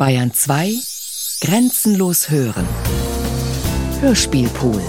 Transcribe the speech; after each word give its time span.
Bayern 0.00 0.32
2 0.32 0.72
Grenzenlos 1.42 2.30
hören. 2.30 2.66
Hörspielpool. 4.00 4.80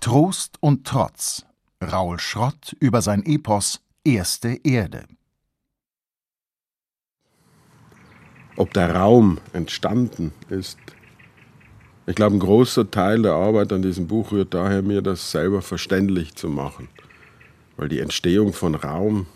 Trost 0.00 0.56
und 0.58 0.84
Trotz. 0.84 1.46
Raul 1.80 2.18
Schrott 2.18 2.74
über 2.80 3.02
sein 3.02 3.24
Epos 3.24 3.80
Erste 4.02 4.58
Erde. 4.64 5.04
Ob 8.56 8.74
der 8.74 8.92
Raum 8.92 9.38
entstanden 9.52 10.32
ist. 10.48 10.80
Ich 12.08 12.16
glaube, 12.16 12.34
ein 12.34 12.40
großer 12.40 12.90
Teil 12.90 13.22
der 13.22 13.34
Arbeit 13.34 13.72
an 13.72 13.82
diesem 13.82 14.08
Buch 14.08 14.32
rührt 14.32 14.54
daher, 14.54 14.82
mir 14.82 15.02
das 15.02 15.30
selber 15.30 15.62
verständlich 15.62 16.34
zu 16.34 16.48
machen. 16.48 16.88
Weil 17.76 17.88
die 17.88 18.00
Entstehung 18.00 18.52
von 18.52 18.74
Raum, 18.74 19.28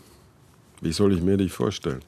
wie 0.80 0.92
soll 0.92 1.14
ich 1.14 1.22
mir 1.22 1.36
die 1.36 1.48
vorstellen? 1.48 2.02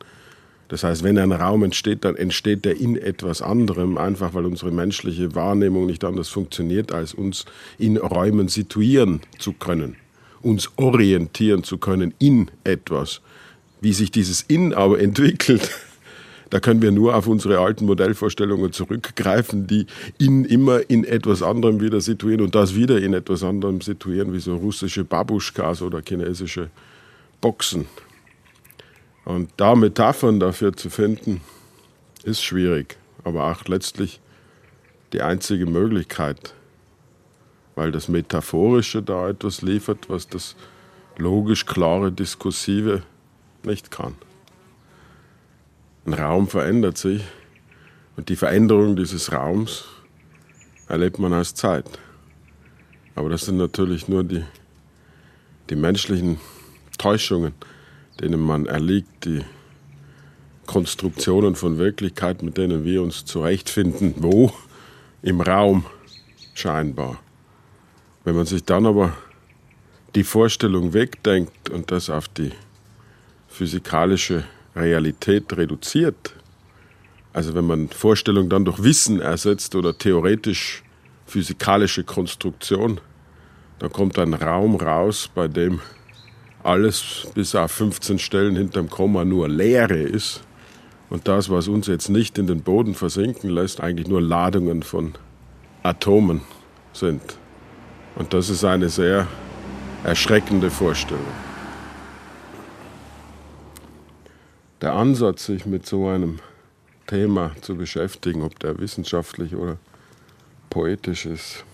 Das 0.69 0.83
heißt, 0.83 1.05
wenn 1.05 1.17
ein 1.19 1.33
Raum 1.33 1.63
entsteht, 1.63 2.05
dann 2.05 2.17
entsteht 2.17 2.65
der 2.65 2.77
in 2.77 2.97
etwas 2.97 3.41
anderem, 3.41 3.99
einfach 3.99 4.35
weil 4.35 4.47
unsere 4.47 4.73
menschliche 4.73 5.35
Wahrnehmung 5.35 5.87
nicht 5.87 6.05
anders 6.05 6.29
funktioniert, 6.29 6.93
als 6.93 7.15
uns 7.15 7.45
in 7.79 7.97
Räumen 7.97 8.49
situieren 8.49 9.21
zu 9.39 9.53
können, 9.53 9.97
uns 10.43 10.71
orientieren 10.77 11.63
zu 11.63 11.79
können 11.79 12.15
in 12.19 12.51
etwas. 12.65 13.21
Wie 13.81 13.93
sich 13.93 14.11
dieses 14.11 14.43
In 14.43 14.75
aber 14.75 14.99
entwickelt, 15.01 15.71
da 16.51 16.61
können 16.61 16.83
wir 16.83 16.93
nur 16.93 17.15
auf 17.15 17.27
unsere 17.27 17.59
alten 17.59 17.87
Modellvorstellungen 17.87 18.73
zurückgreifen, 18.73 19.67
die 19.67 19.87
in 20.19 20.45
immer 20.45 20.89
in 20.89 21.05
etwas 21.05 21.43
anderem 21.43 21.81
wieder 21.81 22.01
situieren 22.01 22.41
und 22.41 22.55
das 22.55 22.75
wieder 22.75 23.01
in 23.01 23.15
etwas 23.15 23.43
anderem 23.43 23.81
situieren, 23.81 24.33
wie 24.33 24.41
so 24.41 24.57
russische 24.57 25.05
Babuschkas 25.05 25.83
oder 25.83 26.03
chinesische 26.07 26.71
Boxen. 27.41 27.87
Und 29.27 29.51
da 29.57 29.75
Metaphern 29.75 30.39
dafür 30.39 30.73
zu 30.73 30.89
finden, 30.89 31.41
ist 32.23 32.45
schwierig, 32.45 32.97
aber 33.25 33.51
auch 33.51 33.65
letztlich 33.65 34.21
die 35.13 35.21
einzige 35.21 35.67
Möglichkeit, 35.67 36.55
weil 37.75 37.91
das 37.91 38.07
Metaphorische 38.07 39.03
da 39.03 39.29
etwas 39.29 39.63
liefert, 39.63 40.09
was 40.09 40.29
das 40.29 40.55
logisch 41.17 41.67
klare 41.67 42.13
Diskursive 42.13 43.03
nicht 43.65 43.91
kann. 43.91 44.15
Ein 46.07 46.15
Raum 46.15 46.47
verändert 46.47 46.97
sich 46.97 47.25
und 48.17 48.29
die 48.29 48.37
Veränderung 48.37 48.95
dieses 48.95 49.33
Raums 49.33 49.87
erlebt 50.89 51.19
man 51.19 51.33
als 51.33 51.53
Zeit. 51.53 51.99
Aber 53.17 53.29
das 53.29 53.47
sind 53.47 53.57
natürlich 53.57 54.07
nur 54.07 54.23
die, 54.23 54.45
die 55.69 55.75
menschlichen 55.75 56.39
Täuschungen 56.97 57.55
denen 58.21 58.41
man 58.41 58.67
erliegt, 58.67 59.25
die 59.25 59.43
Konstruktionen 60.67 61.55
von 61.55 61.79
Wirklichkeit, 61.79 62.43
mit 62.43 62.57
denen 62.57 62.85
wir 62.85 63.03
uns 63.03 63.25
zurechtfinden, 63.25 64.15
wo? 64.19 64.53
Im 65.23 65.41
Raum 65.41 65.87
scheinbar. 66.55 67.19
Wenn 68.25 68.37
man 68.37 68.47
sich 68.47 68.65
dann 68.65 68.87
aber 68.87 69.17
die 70.15 70.25
Vorstellung 70.25 70.93
wegdenkt 70.93 71.71
und 71.71 71.91
das 71.91 72.11
auf 72.11 72.29
die 72.29 72.53
physikalische 73.49 74.45
Realität 74.75 75.57
reduziert, 75.57 76.35
also 77.33 77.55
wenn 77.55 77.67
man 77.67 77.89
Vorstellung 77.89 78.49
dann 78.49 78.65
durch 78.65 78.83
Wissen 78.83 79.21
ersetzt 79.21 79.75
oder 79.75 79.97
theoretisch 79.97 80.83
physikalische 81.27 82.03
Konstruktion, 82.03 83.01
dann 83.79 83.93
kommt 83.93 84.19
ein 84.19 84.33
Raum 84.33 84.77
raus, 84.77 85.31
bei 85.35 85.49
dem 85.49 85.81
alles 86.67 87.29
bis 87.35 87.55
auf 87.55 87.71
15 87.73 88.19
Stellen 88.19 88.57
hinterm 88.57 88.91
Komma 88.91 89.25
nur 89.25 89.49
Leere 89.49 89.99
ist 89.99 90.43
und 91.09 91.29
das, 91.29 91.49
was 91.49 91.69
uns 91.69 91.87
jetzt 91.87 92.09
nicht 92.09 92.39
in 92.39 92.47
den 92.47 92.63
Boden 92.63 92.95
versinken 92.95 93.51
lässt, 93.51 93.81
eigentlich 93.81 94.09
nur 94.09 94.21
Ladungen 94.21 94.83
von 94.83 95.15
Atomen 95.83 96.41
sind. 96.93 97.23
Und 98.17 98.35
das 98.35 98.49
ist 98.51 98.65
eine 98.65 98.89
sehr 98.89 99.29
erschreckende 100.03 100.71
Vorstellung. 100.71 101.25
Der 104.81 104.95
Ansatz, 104.95 105.47
sich 105.47 105.67
mit 105.67 105.87
so 105.87 106.09
einem 106.09 106.41
Thema 107.07 107.53
zu 107.61 107.77
beschäftigen, 107.77 108.43
ob 108.43 108.59
der 108.59 108.79
wissenschaftlich 108.79 109.55
oder 109.55 109.79
poetisch 110.69 111.27
ist, 111.27 111.65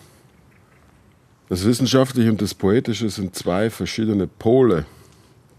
das 1.48 1.64
Wissenschaftliche 1.64 2.30
und 2.30 2.40
das 2.40 2.54
Poetische 2.54 3.10
sind 3.10 3.34
zwei 3.34 3.70
verschiedene 3.70 4.26
Pole, 4.26 4.86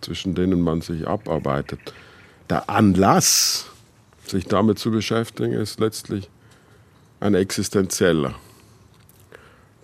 zwischen 0.01 0.35
denen 0.35 0.61
man 0.61 0.81
sich 0.81 1.07
abarbeitet. 1.07 1.93
Der 2.49 2.69
Anlass, 2.69 3.67
sich 4.25 4.45
damit 4.45 4.79
zu 4.79 4.91
beschäftigen, 4.91 5.53
ist 5.53 5.79
letztlich 5.79 6.29
ein 7.19 7.35
existenzieller. 7.35 8.35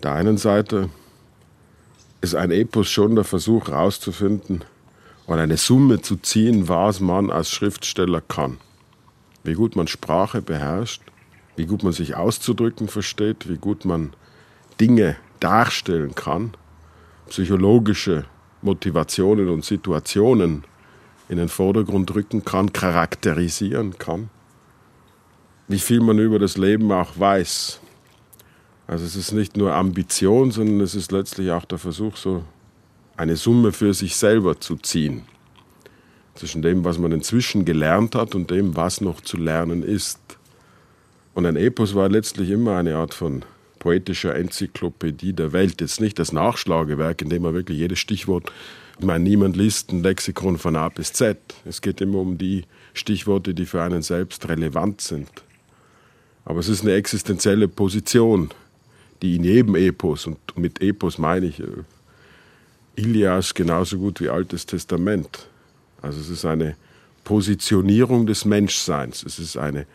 Der 0.04 0.14
einen 0.14 0.38
Seite 0.38 0.90
ist 2.22 2.36
ein 2.36 2.52
Epos 2.52 2.90
schon 2.90 3.16
der 3.16 3.24
Versuch 3.24 3.68
herauszufinden 3.68 4.64
oder 5.28 5.42
eine 5.42 5.58
Summe 5.58 6.02
zu 6.02 6.18
ziehen, 6.18 6.68
was 6.68 7.00
man 7.00 7.30
als 7.30 7.50
Schriftsteller 7.50 8.22
kann. 8.22 8.58
Wie 9.44 9.54
gut 9.54 9.76
man 9.76 9.88
Sprache 9.88 10.42
beherrscht, 10.42 11.02
wie 11.56 11.66
gut 11.66 11.84
man 11.84 11.94
sich 11.94 12.16
auszudrücken 12.16 12.88
versteht, 12.88 13.48
wie 13.48 13.58
gut 13.58 13.86
man 13.86 14.14
Dinge 14.80 15.16
darstellen 15.39 16.16
kann, 16.16 16.53
psychologische 17.29 18.25
Motivationen 18.61 19.50
und 19.50 19.63
Situationen 19.63 20.63
in 21.29 21.38
den 21.38 21.50
Vordergrund 21.50 22.13
rücken 22.16 22.44
kann, 22.44 22.73
charakterisieren 22.73 23.97
kann, 23.97 24.29
wie 25.67 25.79
viel 25.79 26.01
man 26.01 26.17
über 26.19 26.39
das 26.39 26.57
Leben 26.57 26.91
auch 26.91 27.17
weiß. 27.17 27.79
Also 28.88 29.05
es 29.05 29.16
ist 29.16 29.31
nicht 29.31 29.55
nur 29.55 29.73
Ambition, 29.73 30.50
sondern 30.50 30.81
es 30.81 30.95
ist 30.95 31.11
letztlich 31.11 31.51
auch 31.51 31.66
der 31.66 31.77
Versuch, 31.77 32.17
so 32.17 32.44
eine 33.16 33.35
Summe 33.35 33.71
für 33.71 33.94
sich 33.94 34.16
selber 34.16 34.59
zu 34.59 34.77
ziehen. 34.77 35.23
Zwischen 36.33 36.61
dem, 36.61 36.83
was 36.83 36.97
man 36.97 37.11
inzwischen 37.11 37.66
gelernt 37.66 38.16
hat 38.16 38.33
und 38.33 38.50
dem, 38.50 38.75
was 38.75 39.01
noch 39.01 39.21
zu 39.21 39.38
lernen 39.38 39.83
ist. 39.83 40.19
Und 41.35 41.45
ein 41.45 41.56
Epos 41.56 41.94
war 41.94 42.09
letztlich 42.09 42.50
immer 42.50 42.77
eine 42.77 42.95
Art 42.95 43.13
von 43.13 43.44
poetischer 43.79 44.35
Enzyklopädie 44.35 45.34
der 45.34 45.53
Welt. 45.53 45.81
Jetzt 45.81 46.01
nicht 46.01 46.19
das 46.19 46.31
Nachschlagewerk, 46.31 47.22
in 47.22 47.29
dem 47.29 47.44
man 47.44 47.53
wirklich 47.53 47.78
jedes 47.78 48.00
Stichwort, 48.00 48.51
ich 49.00 49.06
meine, 49.06 49.23
niemand 49.23 49.56
liest 49.56 49.94
ein 49.94 50.03
Lexikon 50.03 50.57
von 50.57 50.75
A 50.75 50.90
bis 50.90 51.13
Z. 51.13 51.38
Es 51.63 51.81
geht 51.81 52.01
immer 52.01 52.19
um 52.19 52.38
die 52.38 52.66
Stichworte, 52.94 53.53
die 53.53 53.66
für 53.66 53.81
einen 53.81 54.01
selbst 54.01 54.50
relevant 54.50 55.00
sind. 55.00 55.29
Aber 56.44 56.59
es 56.59 56.68
ist 56.68 56.81
eine 56.81 56.95
existenzielle 56.95 57.69
Position, 57.69 58.50
die 59.22 59.38
in 59.38 59.45
jedem 59.45 59.75
Epos, 59.75 60.28
und 60.28 60.38
mit 60.57 60.81
Epos 60.81 61.18
meine 61.18 61.45
ich 61.45 61.62
äh, 61.62 61.68
Ilias 62.97 63.53
genauso 63.53 63.97
gut 63.97 64.19
wie 64.19 64.28
Altes 64.28 64.66
Testament. 64.66 65.47
Also 66.01 66.19
es 66.19 66.29
ist 66.29 66.44
eine 66.44 66.75
Positionierung 67.23 68.25
des 68.25 68.44
Menschseins. 68.44 69.23
Es 69.23 69.39
ist 69.39 69.56
eine 69.56 69.85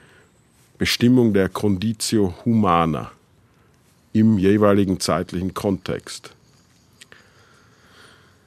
Bestimmung 0.79 1.35
der 1.35 1.51
Conditio 1.51 2.35
Humana 2.47 3.11
im 4.15 4.39
jeweiligen 4.39 5.01
zeitlichen 5.01 5.53
Kontext. 5.55 6.31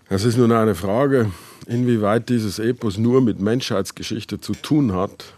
Es 0.09 0.23
ist 0.23 0.38
nun 0.38 0.53
eine 0.53 0.75
Frage, 0.75 1.29
inwieweit 1.67 2.29
dieses 2.29 2.57
Epos 2.57 2.97
nur 2.97 3.22
mit 3.22 3.41
Menschheitsgeschichte 3.41 4.39
zu 4.39 4.53
tun 4.53 4.94
hat. 4.94 5.33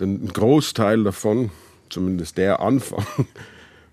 Denn 0.00 0.24
ein 0.24 0.28
Großteil 0.28 1.04
davon, 1.04 1.50
zumindest 1.90 2.38
der 2.38 2.60
Anfang, 2.60 3.04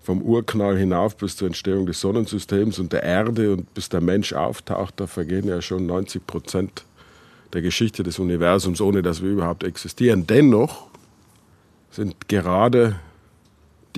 vom 0.02 0.22
Urknall 0.22 0.78
hinauf 0.78 1.18
bis 1.18 1.36
zur 1.36 1.48
Entstehung 1.48 1.84
des 1.84 2.00
Sonnensystems 2.00 2.78
und 2.78 2.94
der 2.94 3.02
Erde 3.02 3.52
und 3.52 3.74
bis 3.74 3.90
der 3.90 4.00
Mensch 4.00 4.32
auftaucht, 4.32 4.94
da 4.96 5.06
vergehen 5.06 5.46
ja 5.46 5.60
schon 5.60 5.84
90 5.84 6.26
Prozent 6.26 6.84
der 7.52 7.60
Geschichte 7.60 8.02
des 8.02 8.18
Universums, 8.18 8.80
ohne 8.80 9.02
dass 9.02 9.22
wir 9.22 9.28
überhaupt 9.28 9.64
existieren. 9.64 10.26
Dennoch 10.26 10.86
sind 11.90 12.28
gerade 12.28 12.96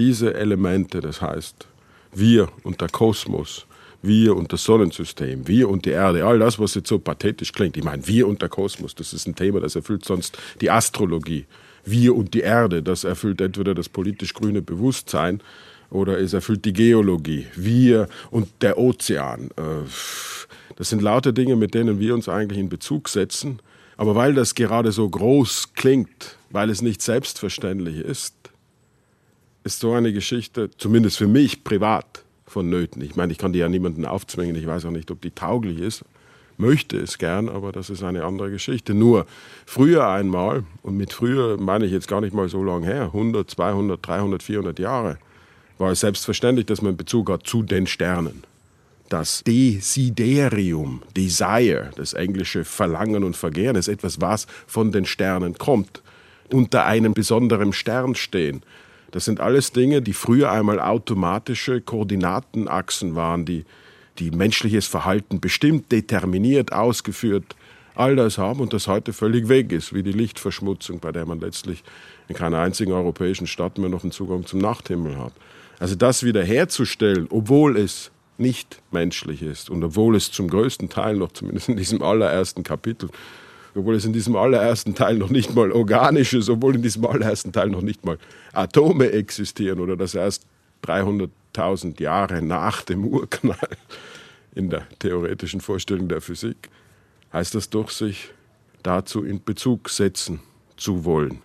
diese 0.01 0.33
Elemente, 0.33 1.01
das 1.01 1.21
heißt 1.21 1.67
wir 2.13 2.49
und 2.63 2.81
der 2.81 2.89
Kosmos, 2.89 3.67
wir 4.01 4.35
und 4.35 4.51
das 4.51 4.65
Sonnensystem, 4.65 5.47
wir 5.47 5.69
und 5.69 5.85
die 5.85 5.91
Erde, 5.91 6.25
all 6.25 6.39
das, 6.39 6.59
was 6.59 6.75
jetzt 6.75 6.89
so 6.89 6.99
pathetisch 6.99 7.53
klingt. 7.53 7.77
Ich 7.77 7.85
meine, 7.85 8.07
wir 8.07 8.27
und 8.27 8.41
der 8.41 8.49
Kosmos, 8.49 8.95
das 8.95 9.13
ist 9.13 9.29
ein 9.29 9.37
Thema, 9.37 9.61
das 9.61 9.77
erfüllt 9.77 10.07
sonst 10.07 10.39
die 10.63 10.71
Astrologie. 10.71 11.45
Wir 11.85 12.17
und 12.17 12.33
die 12.33 12.41
Erde, 12.41 12.83
das 12.83 13.05
erfüllt 13.05 13.43
entweder 13.43 13.75
das 13.75 13.91
politisch 13.91 14.33
grüne 14.33 14.63
Bewusstsein 14.63 15.43
oder 15.91 16.19
es 16.19 16.33
erfüllt 16.33 16.65
die 16.65 16.73
Geologie. 16.73 17.47
Wir 17.55 18.09
und 18.31 18.49
der 18.63 18.79
Ozean. 18.79 19.51
Äh, 19.57 19.87
das 20.77 20.89
sind 20.89 21.03
lauter 21.03 21.33
Dinge, 21.33 21.57
mit 21.57 21.75
denen 21.75 22.01
wir 22.01 22.15
uns 22.15 22.27
eigentlich 22.27 22.59
in 22.59 22.71
Bezug 22.71 23.11
setzen. 23.11 23.61
Aber 23.99 24.15
weil 24.15 24.33
das 24.33 24.55
gerade 24.55 24.93
so 24.93 25.07
groß 25.07 25.75
klingt, 25.75 26.37
weil 26.49 26.71
es 26.71 26.81
nicht 26.81 27.03
selbstverständlich 27.03 27.99
ist, 27.99 28.35
ist 29.65 29.81
so 29.81 29.93
eine 29.93 30.13
Geschichte, 30.13 30.71
zumindest 30.77 31.19
für 31.19 31.27
mich 31.27 31.65
privat, 31.65 32.25
vonnöten. 32.47 33.03
Ich 33.03 33.17
meine, 33.17 33.33
ich 33.33 33.39
kann 33.39 33.53
die 33.53 33.61
ja 33.61 33.69
niemandem 33.69 34.05
aufzwingen. 34.05 34.57
Ich 34.57 34.67
weiß 34.67 34.85
auch 34.85 34.91
nicht, 34.91 35.11
ob 35.11 35.21
die 35.21 35.31
tauglich 35.31 35.79
ist. 35.79 36.05
möchte 36.57 36.99
es 36.99 37.17
gern, 37.17 37.49
aber 37.49 37.73
das 37.73 37.89
ist 37.89 38.03
eine 38.03 38.25
andere 38.25 38.51
Geschichte. 38.51 38.93
Nur 38.93 39.27
früher 39.65 40.09
einmal, 40.09 40.65
und 40.83 40.97
mit 40.97 41.13
früher 41.13 41.59
meine 41.59 41.87
ich 41.87 41.93
jetzt 41.93 42.07
gar 42.07 42.21
nicht 42.21 42.35
mal 42.35 42.49
so 42.49 42.63
lange 42.63 42.87
her, 42.87 43.05
100, 43.05 43.49
200, 43.49 44.07
300, 44.07 44.43
400 44.43 44.79
Jahre, 44.79 45.19
war 45.79 45.93
es 45.93 46.01
selbstverständlich, 46.01 46.67
dass 46.67 46.83
man 46.83 46.97
Bezug 46.97 47.31
hat 47.31 47.47
zu 47.47 47.63
den 47.63 47.87
Sternen. 47.87 48.45
Das 49.09 49.43
Desiderium, 49.43 51.03
Desire, 51.17 51.91
das 51.97 52.13
englische 52.13 52.65
Verlangen 52.65 53.25
und 53.25 53.37
Vergehren, 53.37 53.77
ist 53.77 53.89
etwas, 53.89 54.21
was 54.21 54.47
von 54.67 54.93
den 54.93 55.07
Sternen 55.07 55.57
kommt. 55.57 56.03
Unter 56.53 56.85
einem 56.85 57.15
besonderen 57.15 57.73
Stern 57.73 58.15
stehen. 58.15 58.63
Das 59.11 59.25
sind 59.25 59.41
alles 59.41 59.73
Dinge, 59.73 60.03
die 60.03 60.13
früher 60.13 60.51
einmal 60.51 60.81
automatische 60.81 61.81
Koordinatenachsen 61.81 63.15
waren, 63.15 63.45
die, 63.45 63.65
die 64.19 64.31
menschliches 64.31 64.87
Verhalten 64.87 65.41
bestimmt, 65.41 65.91
determiniert, 65.93 66.73
ausgeführt, 66.73 67.57
all 67.95 68.17
das 68.17 68.39
haben 68.39 68.61
und 68.61 68.73
das 68.73 68.87
heute 68.87 69.13
völlig 69.13 69.49
weg 69.49 69.73
ist, 69.73 69.93
wie 69.93 70.03
die 70.03 70.13
Lichtverschmutzung, 70.13 71.01
bei 71.01 71.13
der 71.13 71.27
man 71.27 71.41
letztlich 71.41 71.83
in 72.29 72.37
keiner 72.37 72.61
einzigen 72.61 72.93
europäischen 72.93 73.47
Stadt 73.47 73.79
mehr 73.79 73.91
noch 73.91 74.03
einen 74.03 74.13
Zugang 74.13 74.47
zum 74.47 74.61
Nachthimmel 74.61 75.19
hat. 75.19 75.33
Also 75.79 75.97
das 75.97 76.23
wiederherzustellen, 76.23 77.27
obwohl 77.31 77.77
es 77.77 78.11
nicht 78.39 78.81
menschlich 78.91 79.43
ist 79.43 79.71
und 79.71 79.83
obwohl 79.85 80.17
es 80.17 80.31
zum 80.31 80.49
größten 80.49 80.89
Teil 80.89 81.17
noch, 81.17 81.33
zumindest 81.33 81.69
in 81.69 81.77
diesem 81.77 82.03
allerersten 82.03 82.63
Kapitel, 82.63 83.11
obwohl 83.75 83.95
es 83.95 84.05
in 84.05 84.13
diesem 84.13 84.37
allerersten 84.37 84.95
Teil 84.95 85.17
noch 85.17 85.31
nicht 85.31 85.55
mal 85.55 85.73
organisch 85.73 86.35
ist, 86.35 86.49
obwohl 86.49 86.77
in 86.77 86.83
diesem 86.83 87.05
allerersten 87.07 87.53
Teil 87.53 87.69
noch 87.69 87.83
nicht 87.83 88.05
mal 88.05 88.19
Atome 88.53 89.13
existieren 89.13 89.81
oder 89.81 89.97
das 89.97 90.15
erst 90.15 90.45
300.000 90.85 92.01
Jahre 92.01 92.43
nach 92.43 92.83
dem 92.83 93.05
Urknall 93.07 93.57
in 94.55 94.71
der 94.71 94.89
theoretischen 94.99 95.61
Vorstellung 95.61 96.09
der 96.09 96.21
Physik, 96.21 96.71
heißt 97.33 97.55
das 97.55 97.71
doch, 97.71 97.91
sich 97.91 98.31
dazu 98.83 99.25
in 99.25 99.43
Bezug 99.43 99.89
setzen 99.91 100.41
zu 100.77 101.05
wollen. 101.05 101.43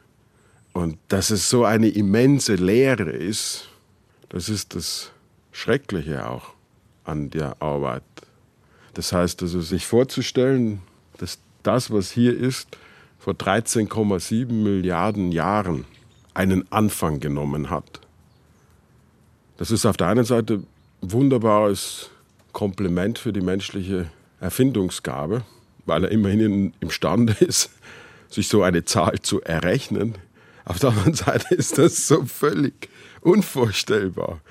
Und 0.74 0.98
dass 1.08 1.30
es 1.30 1.50
so 1.50 1.64
eine 1.64 1.90
immense 1.90 2.56
Lehre 2.56 3.12
ist, 3.12 3.70
das 4.30 4.50
ist 4.50 4.76
das 4.76 5.12
Schreckliche 5.52 6.28
auch 6.28 6.54
an 7.06 7.30
der 7.30 7.62
Arbeit. 7.62 8.04
Das 8.94 9.14
heißt 9.14 9.42
also, 9.44 9.62
sich 9.62 9.86
vorzustellen, 9.86 10.82
dass 11.18 11.40
das, 11.68 11.92
was 11.92 12.12
hier 12.12 12.38
ist, 12.38 12.78
vor 13.20 13.34
13,7 13.34 14.52
Milliarden 14.52 15.32
Jahren 15.32 15.86
einen 16.34 16.72
Anfang 16.72 17.20
genommen 17.20 17.70
hat. 17.70 18.02
Das 19.58 19.72
ist 19.72 19.86
auf 19.86 19.98
der 19.98 20.08
einen 20.08 20.26
Seite 20.26 20.64
ein 21.02 21.12
wunderbares 21.12 22.10
Kompliment 22.52 23.18
für 23.18 23.34
die 23.34 23.42
menschliche 23.42 24.10
Erfindungsgabe, 24.40 25.44
weil 25.86 26.04
er 26.04 26.12
immerhin 26.12 26.74
imstande 26.80 27.34
ist, 27.40 27.72
sich 28.30 28.48
so 28.48 28.64
eine 28.64 28.86
Zahl 28.86 29.20
zu 29.22 29.42
errechnen. 29.42 30.16
Auf 30.66 30.80
der 30.80 30.90
anderen 30.90 31.14
Seite 31.14 31.56
ist 31.56 31.78
das 31.78 32.08
so 32.08 32.26
völlig 32.26 32.90
unvorstellbar 33.22 34.42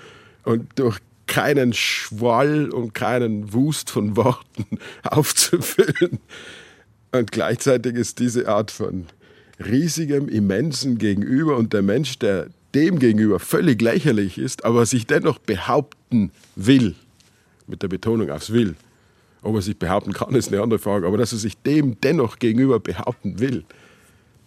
und 0.45 0.79
durch 0.79 0.99
keinen 1.27 1.73
Schwall 1.73 2.71
und 2.71 2.95
keinen 2.95 3.53
Wust 3.53 3.91
von 3.91 4.17
Worten 4.17 4.79
aufzufüllen. 5.03 6.19
Und 7.15 7.31
gleichzeitig 7.31 7.95
ist 7.95 8.19
diese 8.19 8.49
Art 8.49 8.73
von 8.73 9.07
riesigem, 9.65 10.29
immensen 10.29 10.99
Gegenüber 10.99 11.57
und 11.57 11.73
der 11.73 11.83
Mensch, 11.83 12.19
der 12.19 12.49
dem 12.75 12.99
gegenüber 12.99 13.39
völlig 13.39 13.81
lächerlich 13.81 14.37
ist, 14.37 14.65
aber 14.65 14.85
sich 14.85 15.07
dennoch 15.07 15.39
behaupten 15.39 16.33
will, 16.57 16.97
mit 17.69 17.85
der 17.85 17.89
Betonung 17.89 18.31
aufs 18.31 18.53
Will. 18.53 18.75
Ob 19.43 19.55
er 19.55 19.63
sich 19.63 19.79
behaupten 19.79 20.13
kann, 20.13 20.35
ist 20.35 20.49
eine 20.49 20.61
andere 20.61 20.81
Frage, 20.81 21.07
aber 21.07 21.17
dass 21.17 21.31
er 21.31 21.39
sich 21.39 21.57
dem 21.59 22.01
dennoch 22.01 22.41
gegenüber 22.41 22.81
behaupten 22.81 23.39
will, 23.39 23.63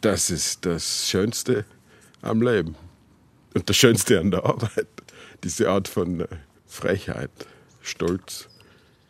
das 0.01 0.29
ist 0.29 0.65
das 0.65 1.07
Schönste 1.07 1.63
am 2.21 2.41
Leben 2.41 2.75
und 3.53 3.69
das 3.69 3.77
Schönste 3.77 4.19
an 4.19 4.31
der 4.31 4.43
Arbeit. 4.43 4.87
Diese 5.45 5.69
Art 5.69 5.87
von 5.87 6.19
äh, 6.19 6.27
Frechheit, 6.65 7.31
Stolz, 7.81 8.49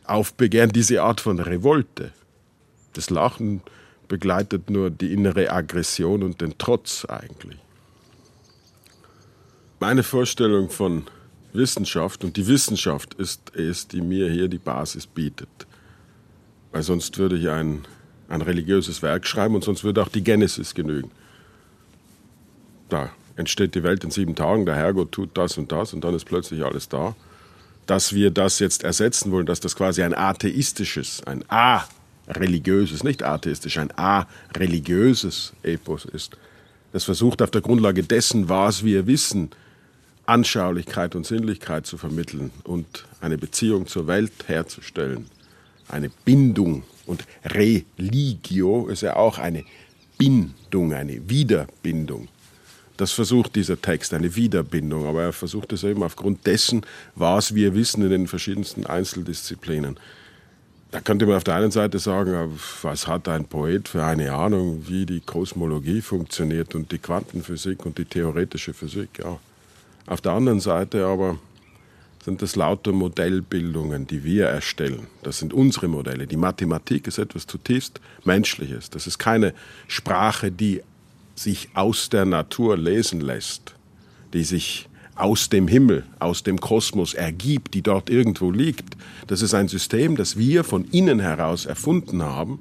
Aufbegehren, 0.04 0.72
diese 0.72 1.02
Art 1.02 1.22
von 1.22 1.40
Revolte. 1.40 2.12
Das 2.98 3.12
Lachen 3.12 3.62
begleitet 4.08 4.72
nur 4.72 4.90
die 4.90 5.14
innere 5.14 5.52
Aggression 5.52 6.24
und 6.24 6.42
den 6.42 6.58
Trotz 6.58 7.06
eigentlich. 7.06 7.60
Meine 9.80 10.02
Vorstellung 10.02 10.72
von 10.72 11.04
Wissenschaft 11.54 12.24
und 12.24 12.38
die 12.38 12.48
Wissenschaft 12.48 13.14
ist 13.14 13.56
es, 13.56 13.88
die 13.88 14.02
mir 14.02 14.32
hier 14.32 14.48
die 14.48 14.58
Basis 14.58 15.06
bietet. 15.06 15.68
Weil 16.72 16.82
sonst 16.82 17.20
würde 17.20 17.38
ich 17.38 17.50
ein, 17.50 17.86
ein 18.30 18.42
religiöses 18.42 19.04
Werk 19.04 19.28
schreiben 19.28 19.54
und 19.54 19.64
sonst 19.64 19.84
würde 19.84 20.02
auch 20.02 20.10
die 20.10 20.24
Genesis 20.24 20.74
genügen. 20.74 21.12
Da 22.90 23.12
entsteht 23.36 23.76
die 23.76 23.84
Welt 23.84 24.04
in 24.04 24.10
sieben 24.10 24.34
Tagen, 24.34 24.66
der 24.66 24.76
Herrgott 24.76 25.12
tut 25.12 25.38
das 25.38 25.56
und 25.60 25.72
das 25.72 25.94
und 25.94 26.04
dann 26.04 26.16
ist 26.16 26.26
plötzlich 26.26 26.66
alles 26.66 26.90
da. 26.90 27.16
Dass 27.86 28.14
wir 28.14 28.32
das 28.32 28.58
jetzt 28.58 28.84
ersetzen 28.84 29.32
wollen, 29.32 29.46
dass 29.46 29.60
das 29.60 29.76
quasi 29.76 30.02
ein 30.02 30.16
atheistisches, 30.16 31.22
ein 31.28 31.46
a-religiöses, 32.28 33.04
nicht 33.04 33.24
atheistisch, 33.24 33.78
ein 33.78 33.92
a-religiöses 33.98 35.54
Epos 35.64 36.06
ist, 36.06 36.38
das 36.92 37.04
versucht 37.04 37.42
auf 37.42 37.52
der 37.52 37.62
Grundlage 37.62 38.04
dessen, 38.04 38.50
was 38.50 38.84
wir 38.84 39.08
wissen, 39.08 39.52
Anschaulichkeit 40.26 41.16
und 41.16 41.26
Sinnlichkeit 41.26 41.86
zu 41.86 41.98
vermitteln 41.98 42.52
und 42.64 43.06
eine 43.22 43.38
Beziehung 43.38 43.88
zur 43.88 44.08
Welt 44.08 44.32
herzustellen, 44.48 45.26
eine 45.88 46.10
Bindung. 46.26 46.84
Und 47.06 47.24
Religio 47.46 48.88
ist 48.88 49.02
ja 49.02 49.16
auch 49.16 49.38
eine 49.38 49.64
Bindung, 50.18 50.94
eine 50.94 51.30
Wiederbindung. 51.30 52.28
Das 52.98 53.12
versucht 53.12 53.56
dieser 53.56 53.80
Text, 53.80 54.14
eine 54.14 54.36
Wiederbindung, 54.36 55.06
aber 55.06 55.24
er 55.24 55.34
versucht 55.34 55.72
es 55.72 55.84
eben 55.84 56.04
aufgrund 56.04 56.46
dessen, 56.48 56.82
was 57.16 57.54
wir 57.54 57.76
wissen 57.76 58.04
in 58.04 58.10
den 58.10 58.28
verschiedensten 58.28 58.86
Einzeldisziplinen. 58.86 59.98
Da 60.92 61.02
könnte 61.02 61.26
man 61.26 61.36
auf 61.36 61.44
der 61.44 61.56
einen 61.56 61.72
Seite 61.72 62.00
sagen, 62.00 62.58
was 62.82 63.08
hat 63.08 63.28
ein 63.28 63.46
Poet 63.46 63.90
für 63.90 64.06
eine 64.06 64.34
Ahnung, 64.34 64.86
wie 64.88 65.06
die 65.06 65.20
Kosmologie 65.20 66.02
funktioniert 66.02 66.76
und 66.76 66.92
die 66.92 66.98
Quantenphysik 66.98 67.86
und 67.86 67.98
die 67.98 68.06
theoretische 68.06 68.74
Physik. 68.74 69.20
Ja. 69.20 69.38
Auf 70.06 70.22
der 70.22 70.32
anderen 70.32 70.62
Seite 70.62 71.06
aber 71.06 71.38
sind 72.24 72.42
das 72.42 72.56
lauter 72.56 72.94
Modellbildungen, 72.94 74.08
die 74.08 74.24
wir 74.24 74.48
erstellen. 74.48 75.08
Das 75.24 75.40
sind 75.40 75.54
unsere 75.54 75.88
Modelle. 75.90 76.28
Die 76.28 76.38
Mathematik 76.38 77.08
ist 77.08 77.18
etwas 77.18 77.48
zutiefst 77.48 78.00
Menschliches. 78.24 78.90
Das 78.90 79.08
ist 79.08 79.18
keine 79.18 79.54
Sprache, 79.88 80.52
die 80.52 80.82
sich 81.36 81.70
aus 81.74 82.10
der 82.10 82.26
Natur 82.26 82.78
lesen 82.78 83.22
lässt, 83.22 83.76
die 84.34 84.44
sich 84.44 84.90
aus 85.18 85.50
dem 85.50 85.68
Himmel, 85.68 86.04
aus 86.20 86.44
dem 86.44 86.60
Kosmos 86.60 87.14
ergibt, 87.14 87.74
die 87.74 87.82
dort 87.82 88.10
irgendwo 88.10 88.52
liegt. 88.52 88.96
Das 89.26 89.42
ist 89.42 89.54
ein 89.54 89.68
System, 89.68 90.16
das 90.16 90.38
wir 90.38 90.64
von 90.64 90.86
innen 90.92 91.20
heraus 91.20 91.66
erfunden 91.66 92.22
haben, 92.22 92.60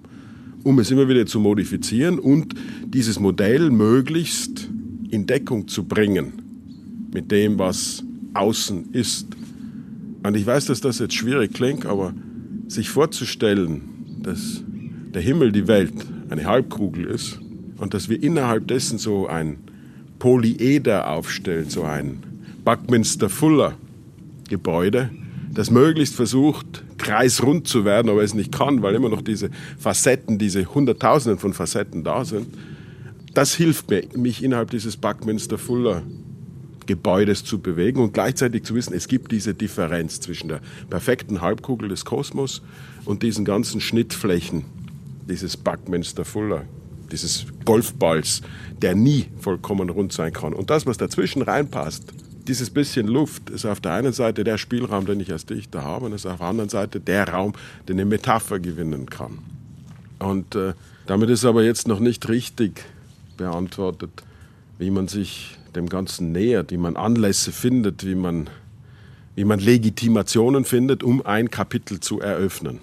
um 0.65 0.79
es 0.79 0.91
immer 0.91 1.09
wieder 1.09 1.27
zu 1.27 1.39
modifizieren 1.39 2.19
und 2.19 2.55
dieses 2.87 3.21
Modell 3.21 3.71
möglichst 3.71 4.69
in 5.11 5.27
Deckung 5.27 5.69
zu 5.69 5.85
bringen 5.85 6.33
mit 7.13 7.31
dem, 7.31 7.59
was 7.59 8.03
außen 8.35 8.93
ist. 8.93 9.29
Und 10.23 10.37
ich 10.37 10.47
weiß, 10.47 10.67
dass 10.67 10.81
das 10.81 10.99
jetzt 10.99 11.15
schwierig 11.15 11.53
klingt, 11.53 11.87
aber 11.87 12.15
sich 12.69 12.89
vorzustellen, 12.89 13.83
dass 14.23 14.63
der 15.15 15.23
Himmel 15.23 15.53
die 15.53 15.69
Welt 15.69 15.95
eine 16.31 16.45
Halbkugel 16.45 17.05
ist 17.05 17.39
und 17.77 17.95
dass 17.95 18.09
wir 18.09 18.23
innerhalb 18.23 18.67
dessen 18.67 18.99
so 18.99 19.27
ein 19.27 19.59
Polyeder 20.19 21.11
aufstellen, 21.11 21.69
so 21.69 21.85
ein 21.85 22.23
Buckminster-Fuller-Gebäude, 22.67 25.09
das 25.55 25.71
möglichst 25.71 26.17
versucht, 26.17 26.83
kreisrund 26.99 27.69
zu 27.69 27.85
werden, 27.85 28.11
aber 28.11 28.25
es 28.25 28.35
nicht 28.35 28.51
kann, 28.53 28.83
weil 28.83 28.97
immer 28.97 29.09
noch 29.09 29.23
diese 29.23 29.51
Facetten, 29.79 30.39
diese 30.39 30.75
Hunderttausenden 30.75 31.39
von 31.39 31.55
Facetten 31.55 32.05
da 32.05 32.25
sind. 32.25 32.49
Das 33.33 33.55
hilft 33.55 33.89
mir, 33.89 34.03
mich 34.17 34.43
innerhalb 34.43 34.71
dieses 34.71 34.97
Buckminster-Fuller-Gebäudes 34.97 37.45
zu 37.45 37.61
bewegen 37.61 38.01
und 38.01 38.13
gleichzeitig 38.13 38.65
zu 38.65 38.75
wissen, 38.75 38.95
es 38.95 39.07
gibt 39.07 39.31
diese 39.31 39.55
Differenz 39.55 40.19
zwischen 40.21 40.49
der 40.49 40.61
perfekten 40.91 41.41
Halbkugel 41.41 41.89
des 41.89 42.05
Kosmos 42.05 42.63
und 43.05 43.23
diesen 43.23 43.45
ganzen 43.45 43.81
Schnittflächen 43.81 44.65
dieses 45.29 45.57
Buckminster-Fuller-Gebäudes 45.57 46.77
dieses 47.11 47.47
Golfballs, 47.65 48.43
der 48.83 48.95
nie 48.95 49.27
vollkommen 49.39 49.91
rund 49.91 50.13
sein 50.13 50.33
kann. 50.33 50.53
Und 50.53 50.71
das, 50.71 50.87
was 50.87 50.97
dazwischen 50.97 51.43
reinpasst, 51.43 52.13
dieses 52.49 52.71
bisschen 52.71 53.07
Luft, 53.09 53.51
ist 53.51 53.67
auf 53.67 53.81
der 53.81 53.93
einen 53.93 54.13
Seite 54.13 54.45
der 54.45 54.59
Spielraum, 54.59 55.07
den 55.07 55.21
ich 55.21 55.33
als 55.33 55.47
Dichter 55.47 55.83
habe, 55.83 56.07
und 56.07 56.13
ist 56.13 56.27
auf 56.27 56.39
der 56.39 56.47
anderen 56.47 56.71
Seite 56.71 57.01
der 57.01 57.29
Raum, 57.29 57.53
den 57.89 57.97
eine 57.97 58.05
Metapher 58.05 58.59
gewinnen 58.59 59.09
kann. 59.09 59.39
Und 60.19 60.55
äh, 60.55 60.75
damit 61.07 61.31
ist 61.31 61.45
aber 61.45 61.63
jetzt 61.63 61.89
noch 61.89 62.01
nicht 62.01 62.29
richtig 62.29 62.85
beantwortet, 63.37 64.11
wie 64.79 64.91
man 64.91 65.09
sich 65.09 65.57
dem 65.75 65.89
Ganzen 65.89 66.33
nähert, 66.33 66.71
wie 66.71 66.77
man 66.77 66.97
Anlässe 66.97 67.53
findet, 67.53 68.05
wie 68.05 68.15
man, 68.15 68.49
wie 69.35 69.45
man 69.45 69.61
Legitimationen 69.61 70.65
findet, 70.65 71.03
um 71.03 71.25
ein 71.25 71.51
Kapitel 71.51 72.01
zu 72.01 72.21
eröffnen. 72.21 72.81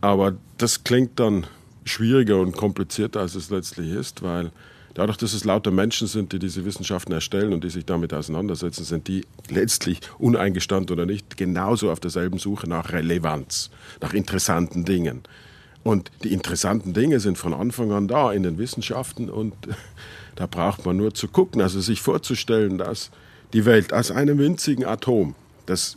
Aber 0.00 0.34
das 0.58 0.84
klingt 0.84 1.18
dann 1.18 1.46
schwieriger 1.84 2.40
und 2.40 2.56
komplizierter, 2.56 3.20
als 3.20 3.34
es 3.34 3.50
letztlich 3.50 3.90
ist, 3.92 4.22
weil 4.22 4.52
dadurch, 4.94 5.16
dass 5.16 5.32
es 5.32 5.44
lauter 5.44 5.70
Menschen 5.70 6.06
sind, 6.06 6.32
die 6.32 6.38
diese 6.38 6.64
Wissenschaften 6.64 7.12
erstellen 7.12 7.52
und 7.52 7.64
die 7.64 7.70
sich 7.70 7.84
damit 7.84 8.12
auseinandersetzen, 8.12 8.84
sind 8.84 9.08
die 9.08 9.24
letztlich 9.48 10.00
uneingestanden 10.18 10.92
oder 10.92 11.06
nicht 11.06 11.36
genauso 11.36 11.90
auf 11.90 12.00
derselben 12.00 12.38
Suche 12.38 12.68
nach 12.68 12.92
Relevanz, 12.92 13.70
nach 14.00 14.12
interessanten 14.12 14.84
Dingen. 14.84 15.22
Und 15.82 16.10
die 16.22 16.32
interessanten 16.32 16.92
Dinge 16.92 17.20
sind 17.20 17.38
von 17.38 17.54
Anfang 17.54 17.92
an 17.92 18.06
da 18.06 18.32
in 18.32 18.42
den 18.42 18.58
Wissenschaften 18.58 19.30
und 19.30 19.54
da 20.36 20.46
braucht 20.46 20.84
man 20.84 20.96
nur 20.96 21.14
zu 21.14 21.28
gucken, 21.28 21.60
also 21.60 21.80
sich 21.80 22.00
vorzustellen, 22.00 22.78
dass 22.78 23.10
die 23.52 23.64
Welt 23.64 23.92
aus 23.92 24.10
einem 24.10 24.38
winzigen 24.38 24.84
Atom, 24.84 25.34
das 25.66 25.96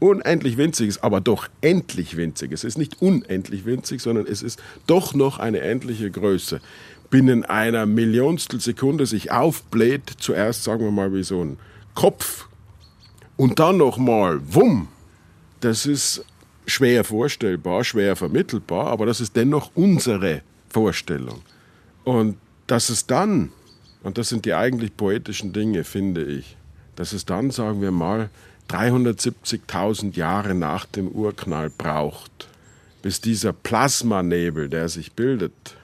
unendlich 0.00 0.56
winzig 0.56 0.88
ist, 0.88 1.04
aber 1.04 1.20
doch 1.20 1.48
endlich 1.60 2.16
winzig. 2.16 2.52
Es 2.52 2.64
ist 2.64 2.78
nicht 2.78 3.00
unendlich 3.00 3.64
winzig, 3.66 4.00
sondern 4.00 4.26
es 4.26 4.42
ist 4.42 4.60
doch 4.86 5.14
noch 5.14 5.38
eine 5.38 5.60
endliche 5.60 6.10
Größe. 6.10 6.60
Binnen 7.10 7.44
einer 7.44 7.86
Millionstel 7.86 8.60
Sekunde 8.60 9.04
sich 9.06 9.32
aufbläht, 9.32 10.02
zuerst 10.18 10.64
sagen 10.64 10.84
wir 10.84 10.92
mal 10.92 11.12
wie 11.12 11.24
so 11.24 11.42
ein 11.42 11.58
Kopf 11.94 12.48
und 13.36 13.58
dann 13.58 13.78
nochmal, 13.78 14.40
wumm. 14.44 14.88
Das 15.60 15.86
ist 15.86 16.24
schwer 16.66 17.04
vorstellbar, 17.04 17.84
schwer 17.84 18.16
vermittelbar, 18.16 18.86
aber 18.86 19.06
das 19.06 19.20
ist 19.20 19.34
dennoch 19.36 19.72
unsere 19.74 20.42
Vorstellung. 20.68 21.42
Und 22.04 22.36
dass 22.66 22.88
es 22.88 23.06
dann, 23.06 23.50
und 24.02 24.16
das 24.16 24.28
sind 24.28 24.44
die 24.44 24.54
eigentlich 24.54 24.96
poetischen 24.96 25.52
Dinge, 25.52 25.84
finde 25.84 26.24
ich, 26.24 26.56
dass 26.96 27.12
es 27.12 27.26
dann, 27.26 27.50
sagen 27.50 27.82
wir 27.82 27.90
mal, 27.90 28.30
370.000 28.68 30.16
Jahre 30.16 30.54
nach 30.54 30.86
dem 30.86 31.08
Urknall 31.08 31.70
braucht, 31.70 32.48
bis 33.02 33.20
dieser 33.20 33.52
Plasmanebel, 33.52 34.68
der 34.68 34.88
sich 34.88 35.12
bildet, 35.12 35.76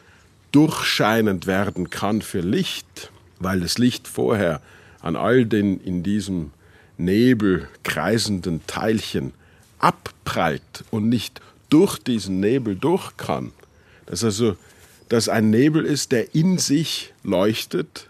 durchscheinend 0.56 1.46
werden 1.46 1.90
kann 1.90 2.22
für 2.22 2.40
Licht, 2.40 3.10
weil 3.38 3.60
das 3.60 3.76
Licht 3.76 4.08
vorher 4.08 4.62
an 5.02 5.14
all 5.14 5.44
den 5.44 5.78
in 5.80 6.02
diesem 6.02 6.50
Nebel 6.96 7.68
kreisenden 7.82 8.66
Teilchen 8.66 9.34
abprallt 9.78 10.84
und 10.90 11.10
nicht 11.10 11.42
durch 11.68 11.98
diesen 11.98 12.40
Nebel 12.40 12.74
durch 12.74 13.18
kann. 13.18 13.52
Dass 14.06 14.24
also 14.24 14.56
dass 15.10 15.28
ein 15.28 15.50
Nebel 15.50 15.84
ist, 15.84 16.10
der 16.10 16.34
in 16.34 16.56
sich 16.56 17.12
leuchtet, 17.22 18.06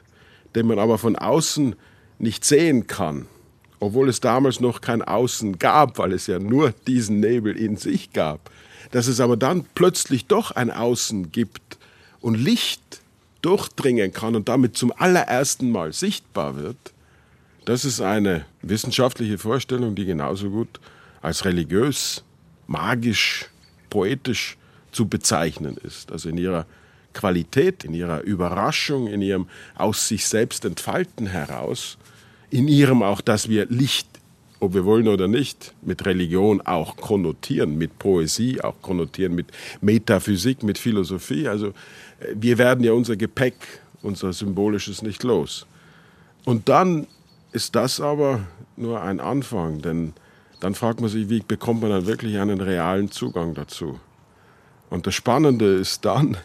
den 0.55 0.69
man 0.69 0.79
aber 0.79 0.99
von 0.99 1.17
außen 1.17 1.75
nicht 2.21 2.45
sehen 2.45 2.87
kann 2.87 3.27
obwohl 3.79 4.09
es 4.09 4.21
damals 4.21 4.61
noch 4.61 4.81
kein 4.81 5.03
Außen 5.03 5.59
gab, 5.59 5.99
weil 5.99 6.13
es 6.13 6.27
ja 6.27 6.39
nur 6.39 6.73
diesen 6.87 7.21
Nebel 7.21 7.55
in 7.57 7.77
sich 7.77 8.13
gab, 8.15 8.51
dass 8.91 9.07
es 9.07 9.21
aber 9.21 9.37
dann 9.37 9.67
plötzlich 9.75 10.27
doch 10.27 10.51
ein 10.53 10.71
Außen 10.71 11.31
gibt 11.31 11.77
und 12.21 12.35
Licht 12.35 13.01
durchdringen 13.43 14.13
kann 14.13 14.35
und 14.35 14.49
damit 14.49 14.77
zum 14.77 14.93
allerersten 14.97 15.71
Mal 15.71 15.93
sichtbar 15.93 16.57
wird, 16.57 16.77
das 17.65 17.85
ist 17.85 18.01
eine 18.01 18.45
wissenschaftliche 18.63 19.39
Vorstellung, 19.39 19.95
die 19.95 20.05
genauso 20.05 20.51
gut 20.51 20.81
als 21.21 21.45
religiös, 21.45 22.23
magisch, 22.67 23.47
poetisch 23.91 24.57
zu 24.93 25.09
bezeichnen 25.09 25.77
ist. 25.77 26.13
Also 26.13 26.29
in 26.29 26.39
ihrer 26.39 26.67
Qualität, 27.13 27.85
in 27.85 27.95
ihrer 27.95 28.21
Überraschung, 28.23 29.09
in 29.09 29.23
ihrem 29.23 29.49
aus 29.75 30.09
sich 30.09 30.27
selbst 30.27 30.65
entfalten 30.65 31.27
heraus 31.27 31.99
in 32.51 32.69
ihrem 32.69 33.03
auch, 33.03 33.21
dass 33.21 33.49
wir 33.49 33.67
Licht, 33.67 34.09
ob 34.61 34.75
wir 34.75 34.85
wollen 34.85 35.09
oder 35.09 35.29
nicht, 35.29 35.75
mit 35.83 36.07
Religion 36.07 36.61
auch 36.61 36.97
konnotieren, 36.97 37.77
mit 37.77 37.99
Poesie 37.99 38.61
auch 38.61 38.81
konnotieren, 38.81 39.35
mit 39.35 39.47
Metaphysik, 39.81 40.63
mit 40.63 40.79
Philosophie. 40.79 41.49
Also 41.49 41.73
wir 42.35 42.59
werden 42.59 42.85
ja 42.85 42.93
unser 42.93 43.17
Gepäck, 43.17 43.55
unser 44.03 44.33
Symbolisches 44.33 45.03
nicht 45.03 45.23
los. 45.23 45.67
Und 46.45 46.69
dann 46.69 47.07
ist 47.53 47.75
das 47.75 48.01
aber 48.01 48.41
nur 48.77 49.01
ein 49.01 49.21
Anfang, 49.21 49.83
denn 49.83 50.13
dann 50.61 50.75
fragt 50.75 51.01
man 51.01 51.11
sich, 51.11 51.29
wie 51.29 51.41
bekommt 51.41 51.83
man 51.83 51.91
dann 51.91 52.07
wirklich 52.07 52.39
einen 52.39 52.61
realen 52.61 53.11
Zugang 53.11 53.55
dazu? 53.55 54.01
Und 54.91 55.07
das 55.07 55.15
Spannende 55.15 55.75
ist 55.75 56.05
dann, 56.05 56.37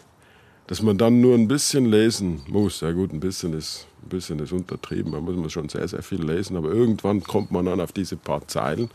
dass 0.66 0.82
man 0.82 0.98
dann 0.98 1.20
nur 1.20 1.34
ein 1.34 1.48
bisschen 1.48 1.86
lesen 1.86 2.42
muss. 2.48 2.80
Ja 2.80 2.92
gut, 2.92 3.12
ein 3.12 3.20
bisschen 3.20 3.52
ist 3.52 3.86
ein 4.02 4.08
bisschen 4.08 4.38
ist 4.40 4.52
untertrieben, 4.52 5.12
da 5.12 5.20
muss 5.20 5.36
man 5.36 5.50
schon 5.50 5.68
sehr, 5.68 5.86
sehr 5.86 6.02
viel 6.02 6.22
lesen, 6.22 6.56
aber 6.56 6.70
irgendwann 6.70 7.22
kommt 7.22 7.50
man 7.50 7.66
dann 7.66 7.80
auf 7.80 7.92
diese 7.92 8.16
paar 8.16 8.46
Zeilen, 8.48 8.90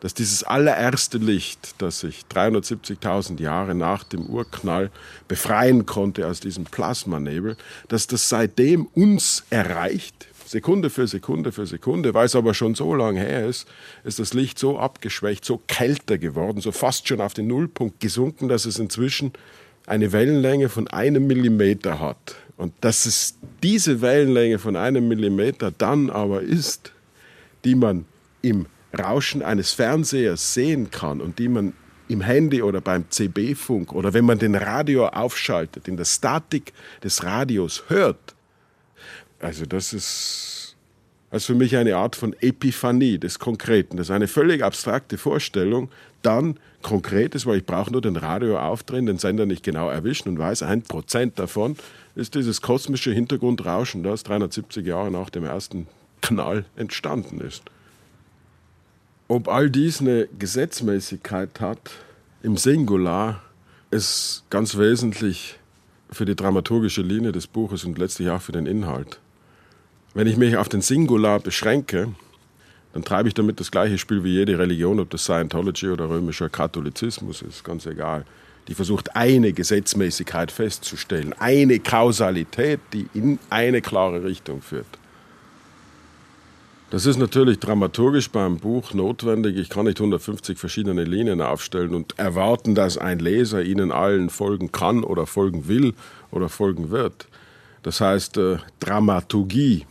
dass 0.00 0.14
dieses 0.14 0.44
allererste 0.44 1.18
Licht, 1.18 1.74
das 1.78 2.00
sich 2.00 2.24
370.000 2.32 3.40
Jahre 3.40 3.74
nach 3.74 4.04
dem 4.04 4.26
Urknall 4.26 4.90
befreien 5.26 5.86
konnte 5.86 6.26
aus 6.26 6.40
diesem 6.40 6.64
Plasmanebel, 6.64 7.56
dass 7.88 8.06
das 8.06 8.28
seitdem 8.28 8.86
uns 8.86 9.44
erreicht, 9.50 10.28
Sekunde 10.48 10.88
für 10.88 11.06
Sekunde 11.06 11.52
für 11.52 11.66
Sekunde, 11.66 12.14
weil 12.14 12.26
es 12.26 12.34
aber 12.34 12.54
schon 12.54 12.74
so 12.74 12.94
lange 12.94 13.20
her 13.20 13.46
ist, 13.46 13.68
ist 14.04 14.18
das 14.18 14.32
Licht 14.32 14.58
so 14.58 14.78
abgeschwächt, 14.78 15.44
so 15.44 15.60
kälter 15.66 16.16
geworden, 16.16 16.60
so 16.60 16.72
fast 16.72 17.06
schon 17.06 17.20
auf 17.20 17.34
den 17.34 17.48
Nullpunkt 17.48 18.00
gesunken, 18.00 18.48
dass 18.48 18.64
es 18.64 18.78
inzwischen 18.78 19.32
eine 19.86 20.12
Wellenlänge 20.12 20.70
von 20.70 20.88
einem 20.88 21.26
Millimeter 21.26 22.00
hat. 22.00 22.36
Und 22.56 22.72
dass 22.80 23.06
es 23.06 23.36
diese 23.62 24.00
Wellenlänge 24.00 24.58
von 24.58 24.74
einem 24.74 25.06
Millimeter 25.06 25.70
dann 25.70 26.10
aber 26.10 26.40
ist, 26.40 26.92
die 27.64 27.74
man 27.74 28.06
im 28.40 28.66
Rauschen 28.96 29.42
eines 29.42 29.72
Fernsehers 29.72 30.54
sehen 30.54 30.90
kann 30.90 31.20
und 31.20 31.38
die 31.38 31.48
man 31.48 31.72
im 32.08 32.22
Handy 32.22 32.62
oder 32.62 32.80
beim 32.80 33.04
CB-Funk 33.10 33.92
oder 33.92 34.14
wenn 34.14 34.24
man 34.24 34.38
den 34.38 34.54
Radio 34.54 35.06
aufschaltet, 35.08 35.88
in 35.88 35.96
der 35.96 36.06
Statik 36.06 36.72
des 37.02 37.22
Radios 37.22 37.84
hört. 37.88 38.34
Also 39.40 39.66
das 39.66 39.92
ist 39.92 40.76
also 41.30 41.52
für 41.52 41.58
mich 41.58 41.76
eine 41.76 41.96
Art 41.96 42.16
von 42.16 42.34
Epiphanie 42.40 43.18
des 43.18 43.38
Konkreten. 43.38 43.98
Das 43.98 44.06
ist 44.08 44.14
eine 44.14 44.28
völlig 44.28 44.64
abstrakte 44.64 45.18
Vorstellung, 45.18 45.90
dann 46.22 46.58
konkret 46.82 47.34
ist, 47.34 47.44
weil 47.44 47.58
ich 47.58 47.66
brauche 47.66 47.92
nur 47.92 48.00
den 48.00 48.16
Radio 48.16 48.58
aufdrehen, 48.58 49.06
den 49.06 49.18
Sender 49.18 49.44
nicht 49.44 49.62
genau 49.62 49.90
erwischen 49.90 50.30
und 50.30 50.38
weiß, 50.38 50.62
ein 50.62 50.82
Prozent 50.82 51.38
davon 51.38 51.76
ist 52.14 52.34
dieses 52.34 52.62
kosmische 52.62 53.12
Hintergrundrauschen, 53.12 54.02
das 54.02 54.22
370 54.24 54.86
Jahre 54.86 55.10
nach 55.10 55.28
dem 55.30 55.44
ersten 55.44 55.86
Knall 56.22 56.64
entstanden 56.76 57.40
ist. 57.40 57.62
Ob 59.28 59.48
all 59.48 59.70
dies 59.70 60.00
eine 60.00 60.26
Gesetzmäßigkeit 60.38 61.60
hat, 61.60 61.90
im 62.42 62.56
Singular, 62.56 63.42
ist 63.90 64.44
ganz 64.48 64.76
wesentlich 64.76 65.58
für 66.10 66.24
die 66.24 66.34
dramaturgische 66.34 67.02
Linie 67.02 67.32
des 67.32 67.46
Buches 67.46 67.84
und 67.84 67.98
letztlich 67.98 68.30
auch 68.30 68.40
für 68.40 68.52
den 68.52 68.66
Inhalt. 68.66 69.20
Wenn 70.14 70.26
ich 70.26 70.36
mich 70.36 70.56
auf 70.56 70.68
den 70.68 70.80
Singular 70.80 71.40
beschränke, 71.40 72.08
dann 72.94 73.04
treibe 73.04 73.28
ich 73.28 73.34
damit 73.34 73.60
das 73.60 73.70
gleiche 73.70 73.98
Spiel 73.98 74.24
wie 74.24 74.32
jede 74.32 74.58
Religion, 74.58 74.98
ob 74.98 75.10
das 75.10 75.24
Scientology 75.24 75.90
oder 75.90 76.08
römischer 76.08 76.48
Katholizismus 76.48 77.42
ist, 77.42 77.62
ganz 77.64 77.84
egal 77.86 78.24
die 78.68 78.74
versucht, 78.74 79.16
eine 79.16 79.52
Gesetzmäßigkeit 79.52 80.52
festzustellen, 80.52 81.32
eine 81.38 81.78
Kausalität, 81.78 82.80
die 82.92 83.08
in 83.14 83.38
eine 83.48 83.80
klare 83.80 84.22
Richtung 84.22 84.60
führt. 84.60 84.86
Das 86.90 87.04
ist 87.04 87.18
natürlich 87.18 87.58
dramaturgisch 87.58 88.30
beim 88.30 88.56
Buch 88.56 88.94
notwendig. 88.94 89.58
Ich 89.58 89.68
kann 89.68 89.84
nicht 89.84 90.00
150 90.00 90.58
verschiedene 90.58 91.04
Linien 91.04 91.42
aufstellen 91.42 91.94
und 91.94 92.18
erwarten, 92.18 92.74
dass 92.74 92.96
ein 92.96 93.18
Leser 93.18 93.62
ihnen 93.62 93.92
allen 93.92 94.30
folgen 94.30 94.72
kann 94.72 95.04
oder 95.04 95.26
folgen 95.26 95.68
will 95.68 95.92
oder 96.30 96.48
folgen 96.48 96.90
wird. 96.90 97.28
Das 97.82 98.00
heißt, 98.00 98.38
äh, 98.38 98.56
Dramaturgie 98.80 99.84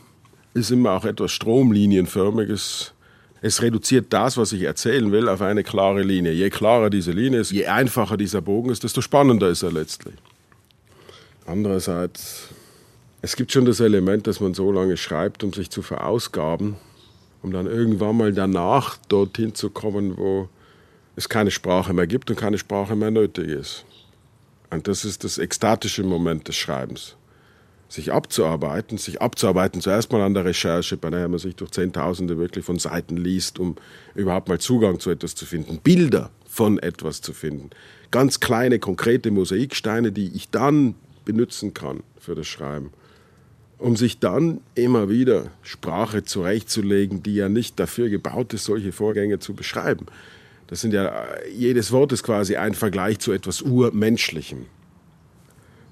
ist 0.56 0.72
immer 0.72 0.94
auch 0.94 1.06
etwas 1.06 1.32
Stromlinienförmiges, 1.32 2.94
es 3.42 3.62
reduziert 3.62 4.08
das, 4.10 4.36
was 4.38 4.52
ich 4.52 4.64
erzählen 4.64 5.12
will, 5.12 5.30
auf 5.30 5.42
eine 5.42 5.64
klare 5.64 6.02
Linie. 6.02 6.32
Je 6.32 6.50
klarer 6.50 6.90
diese 6.90 7.12
Linie 7.12 7.42
ist, 7.42 7.52
je 7.52 7.68
einfacher 7.68 8.18
dieser 8.18 8.42
Bogen 8.42 8.72
ist, 8.72 8.84
desto 8.84 9.02
spannender 9.02 9.50
ist 9.50 9.62
er 9.62 9.72
letztlich. 9.72 10.16
Andererseits, 11.46 12.48
es 13.22 13.36
gibt 13.36 13.52
schon 13.52 13.66
das 13.66 13.80
Element, 13.80 14.26
dass 14.26 14.40
man 14.40 14.56
so 14.56 14.72
lange 14.72 14.98
schreibt, 14.98 15.44
um 15.44 15.54
sich 15.54 15.70
zu 15.70 15.84
verausgaben, 15.84 16.78
um 17.42 17.52
dann 17.52 17.68
irgendwann 17.68 18.18
mal 18.18 18.34
danach 18.34 18.98
dorthin 19.08 19.54
zu 19.56 19.70
kommen, 19.70 20.18
wo 20.18 20.50
es 21.16 21.30
keine 21.30 21.52
Sprache 21.52 21.94
mehr 21.94 22.08
gibt 22.08 22.30
und 22.30 22.36
keine 22.38 22.58
Sprache 22.58 22.96
mehr 22.96 23.12
nötig 23.12 23.48
ist. 23.48 23.86
Und 24.70 24.88
das 24.88 25.06
ist 25.06 25.24
das 25.24 25.38
ekstatische 25.38 26.04
Moment 26.04 26.48
des 26.48 26.56
Schreibens. 26.56 27.16
Sich 27.90 28.12
abzuarbeiten, 28.12 28.98
sich 28.98 29.22
abzuarbeiten, 29.22 29.80
zuerst 29.82 30.12
mal 30.12 30.22
an 30.22 30.34
der 30.34 30.44
Recherche, 30.44 30.98
bei 30.98 31.10
der 31.10 31.28
man 31.30 31.40
sich 31.40 31.56
durch 31.56 31.72
Zehntausende 31.72 32.38
wirklich 32.38 32.66
von 32.66 32.80
Seiten 32.80 33.16
liest, 33.16 33.60
um 33.60 33.78
überhaupt 34.14 34.50
mal 34.50 34.60
Zugang 34.60 35.00
zu 35.00 35.10
etwas 35.10 35.36
zu 35.36 35.46
finden, 35.46 35.80
Bilder 35.80 36.30
von 36.46 36.80
etwas 36.80 37.22
zu 37.22 37.34
finden, 37.34 37.70
ganz 38.12 38.40
kleine, 38.40 38.80
konkrete 38.80 39.32
Mosaiksteine, 39.32 40.12
die 40.12 40.36
ich 40.36 40.50
dann 40.50 40.96
benutzen 41.24 41.74
kann 41.74 42.04
für 42.20 42.36
das 42.36 42.48
Schreiben, 42.48 42.92
um 43.80 43.96
sich 43.96 44.20
dann 44.20 44.62
immer 44.76 45.10
wieder 45.10 45.52
Sprache 45.62 46.24
zurechtzulegen, 46.24 47.22
die 47.22 47.36
ja 47.36 47.50
nicht 47.50 47.80
dafür 47.80 48.10
gebaut 48.10 48.54
ist, 48.54 48.66
solche 48.66 48.92
Vorgänge 48.92 49.40
zu 49.40 49.54
beschreiben. 49.54 50.08
Das 50.68 50.82
sind 50.82 50.94
ja, 50.94 51.26
jedes 51.54 51.92
Wort 51.92 52.12
ist 52.12 52.24
quasi 52.24 52.58
ein 52.58 52.74
Vergleich 52.74 53.20
zu 53.20 53.32
etwas 53.32 53.62
Urmenschlichem. 53.62 54.66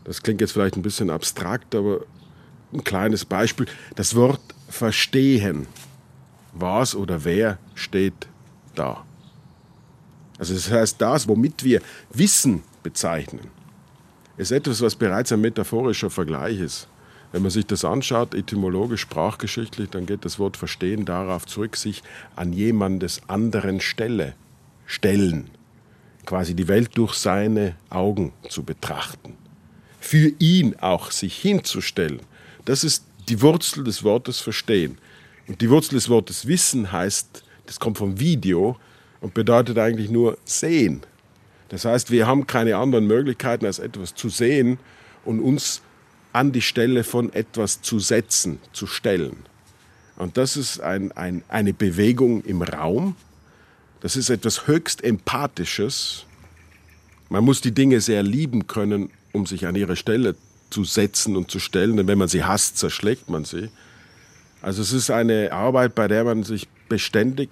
Das 0.03 0.21
klingt 0.21 0.41
jetzt 0.41 0.51
vielleicht 0.51 0.75
ein 0.75 0.81
bisschen 0.81 1.09
abstrakt, 1.09 1.75
aber 1.75 2.01
ein 2.73 2.83
kleines 2.83 3.25
Beispiel. 3.25 3.67
Das 3.95 4.15
Wort 4.15 4.41
verstehen. 4.69 5.67
Was 6.53 6.95
oder 6.95 7.23
wer 7.23 7.57
steht 7.73 8.27
da? 8.75 9.05
Also 10.37 10.53
das 10.53 10.69
heißt, 10.69 11.01
das, 11.01 11.27
womit 11.27 11.63
wir 11.63 11.81
Wissen 12.11 12.63
bezeichnen, 12.83 13.47
ist 14.37 14.51
etwas, 14.51 14.81
was 14.81 14.95
bereits 14.95 15.31
ein 15.31 15.41
metaphorischer 15.41 16.09
Vergleich 16.09 16.59
ist. 16.59 16.87
Wenn 17.35 17.41
man 17.41 17.51
sich 17.51 17.65
das 17.65 17.83
anschaut, 17.83 18.33
etymologisch, 18.33 19.01
sprachgeschichtlich, 19.01 19.89
dann 19.89 20.05
geht 20.05 20.23
das 20.23 20.39
Wort 20.39 20.55
verstehen 20.55 21.03
darauf 21.03 21.45
zurück, 21.45 21.75
sich 21.75 22.01
an 22.37 22.53
jemandes 22.53 23.23
anderen 23.27 23.81
Stelle 23.81 24.35
stellen, 24.85 25.49
quasi 26.25 26.55
die 26.55 26.69
Welt 26.69 26.91
durch 26.93 27.15
seine 27.15 27.75
Augen 27.89 28.31
zu 28.47 28.63
betrachten, 28.63 29.33
für 29.99 30.31
ihn 30.39 30.77
auch 30.79 31.11
sich 31.11 31.35
hinzustellen. 31.35 32.21
Das 32.63 32.85
ist 32.85 33.03
die 33.27 33.41
Wurzel 33.41 33.83
des 33.83 34.05
Wortes 34.05 34.39
verstehen. 34.39 34.97
Und 35.45 35.59
die 35.59 35.69
Wurzel 35.69 35.95
des 35.95 36.07
Wortes 36.07 36.47
wissen 36.47 36.93
heißt, 36.93 37.43
das 37.65 37.81
kommt 37.81 37.97
vom 37.97 38.17
Video 38.17 38.77
und 39.19 39.33
bedeutet 39.33 39.77
eigentlich 39.77 40.09
nur 40.09 40.37
sehen. 40.45 41.01
Das 41.67 41.83
heißt, 41.83 42.11
wir 42.11 42.27
haben 42.27 42.47
keine 42.47 42.77
anderen 42.77 43.07
Möglichkeiten, 43.07 43.65
als 43.65 43.79
etwas 43.79 44.15
zu 44.15 44.29
sehen 44.29 44.79
und 45.25 45.41
uns 45.41 45.81
an 46.35 46.51
die 46.51 46.61
Stelle 46.61 47.05
von 47.05 47.31
etwas 47.31 47.81
zu 47.81 47.97
setzen, 47.97 48.59
zu 48.73 48.87
stellen. 48.87 49.37
Und 50.17 50.35
das 50.35 50.57
ist 50.57 50.81
ein, 50.81 51.13
ein, 51.13 51.43
eine 51.47 51.73
Bewegung 51.73 52.43
im 52.43 52.61
Raum. 52.61 53.15
Das 54.01 54.17
ist 54.17 54.29
etwas 54.29 54.67
höchst 54.67 55.01
Empathisches. 55.01 56.25
Man 57.29 57.45
muss 57.45 57.61
die 57.61 57.71
Dinge 57.71 58.01
sehr 58.01 58.21
lieben 58.21 58.67
können, 58.67 59.11
um 59.31 59.45
sich 59.45 59.65
an 59.65 59.75
ihre 59.75 59.95
Stelle 59.95 60.35
zu 60.71 60.83
setzen 60.83 61.37
und 61.37 61.49
zu 61.49 61.59
stellen. 61.59 61.95
Denn 61.95 62.07
wenn 62.07 62.17
man 62.17 62.27
sie 62.27 62.43
hasst, 62.43 62.79
zerschlägt 62.79 63.29
man 63.29 63.45
sie. 63.45 63.69
Also 64.61 64.81
es 64.81 64.91
ist 64.91 65.11
eine 65.11 65.53
Arbeit, 65.53 65.95
bei 65.95 66.09
der 66.09 66.25
man 66.25 66.43
sich 66.43 66.67
beständig 66.89 67.49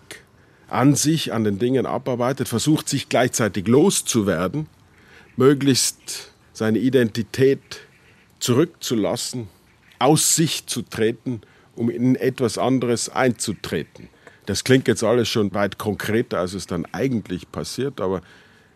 an 0.67 0.95
sich, 0.95 1.31
an 1.31 1.45
den 1.45 1.57
Dingen 1.57 1.85
abarbeitet, 1.85 2.49
versucht 2.49 2.89
sich 2.89 3.07
gleichzeitig 3.07 3.65
loszuwerden, 3.65 4.67
möglichst 5.37 6.31
seine 6.51 6.79
Identität 6.79 7.61
zurückzulassen, 8.43 9.47
aus 9.99 10.35
sich 10.35 10.65
zu 10.65 10.81
treten, 10.81 11.41
um 11.75 11.89
in 11.89 12.15
etwas 12.15 12.57
anderes 12.57 13.07
einzutreten. 13.07 14.09
Das 14.45 14.65
klingt 14.65 14.89
jetzt 14.89 15.03
alles 15.03 15.29
schon 15.29 15.53
weit 15.53 15.77
konkreter, 15.77 16.39
als 16.39 16.53
es 16.53 16.67
dann 16.67 16.85
eigentlich 16.91 17.49
passiert, 17.49 18.01
aber 18.01 18.21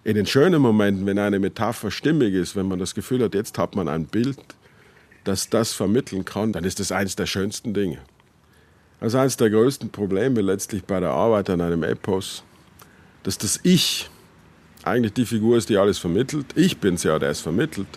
in 0.06 0.16
den 0.16 0.26
schönen 0.26 0.62
Momenten, 0.62 1.06
wenn 1.06 1.20
eine 1.20 1.38
Metapher 1.38 1.92
stimmig 1.92 2.34
ist, 2.34 2.56
wenn 2.56 2.70
man 2.70 2.80
das 2.80 2.96
Gefühl 2.96 3.22
hat, 3.22 3.34
jetzt 3.34 3.58
hat 3.58 3.76
man 3.76 3.90
ein 3.90 4.06
Bild, 4.06 4.40
das 5.26 5.50
das 5.50 5.74
vermitteln 5.74 6.24
kann, 6.24 6.54
dann 6.54 6.64
ist 6.64 6.80
das 6.80 6.94
eines 6.94 7.18
der 7.18 7.26
schönsten 7.26 7.74
Dinge. 7.74 7.98
Also 9.02 9.18
eines 9.18 9.36
der 9.36 9.50
größten 9.50 9.90
Probleme 9.90 10.40
letztlich 10.40 10.86
bei 10.86 11.02
der 11.02 11.10
Arbeit 11.10 11.50
an 11.50 11.60
einem 11.60 11.84
Epos, 11.84 12.44
dass 13.24 13.38
das 13.38 13.60
Ich 13.64 14.10
eigentlich 14.84 15.12
die 15.12 15.26
Figur 15.26 15.58
ist, 15.58 15.68
die 15.68 15.78
alles 15.78 15.98
vermittelt. 15.98 16.46
Ich 16.56 16.78
bin 16.78 16.94
es 16.94 17.04
ja, 17.04 17.20
der 17.20 17.32
es 17.32 17.42
vermittelt. 17.42 17.90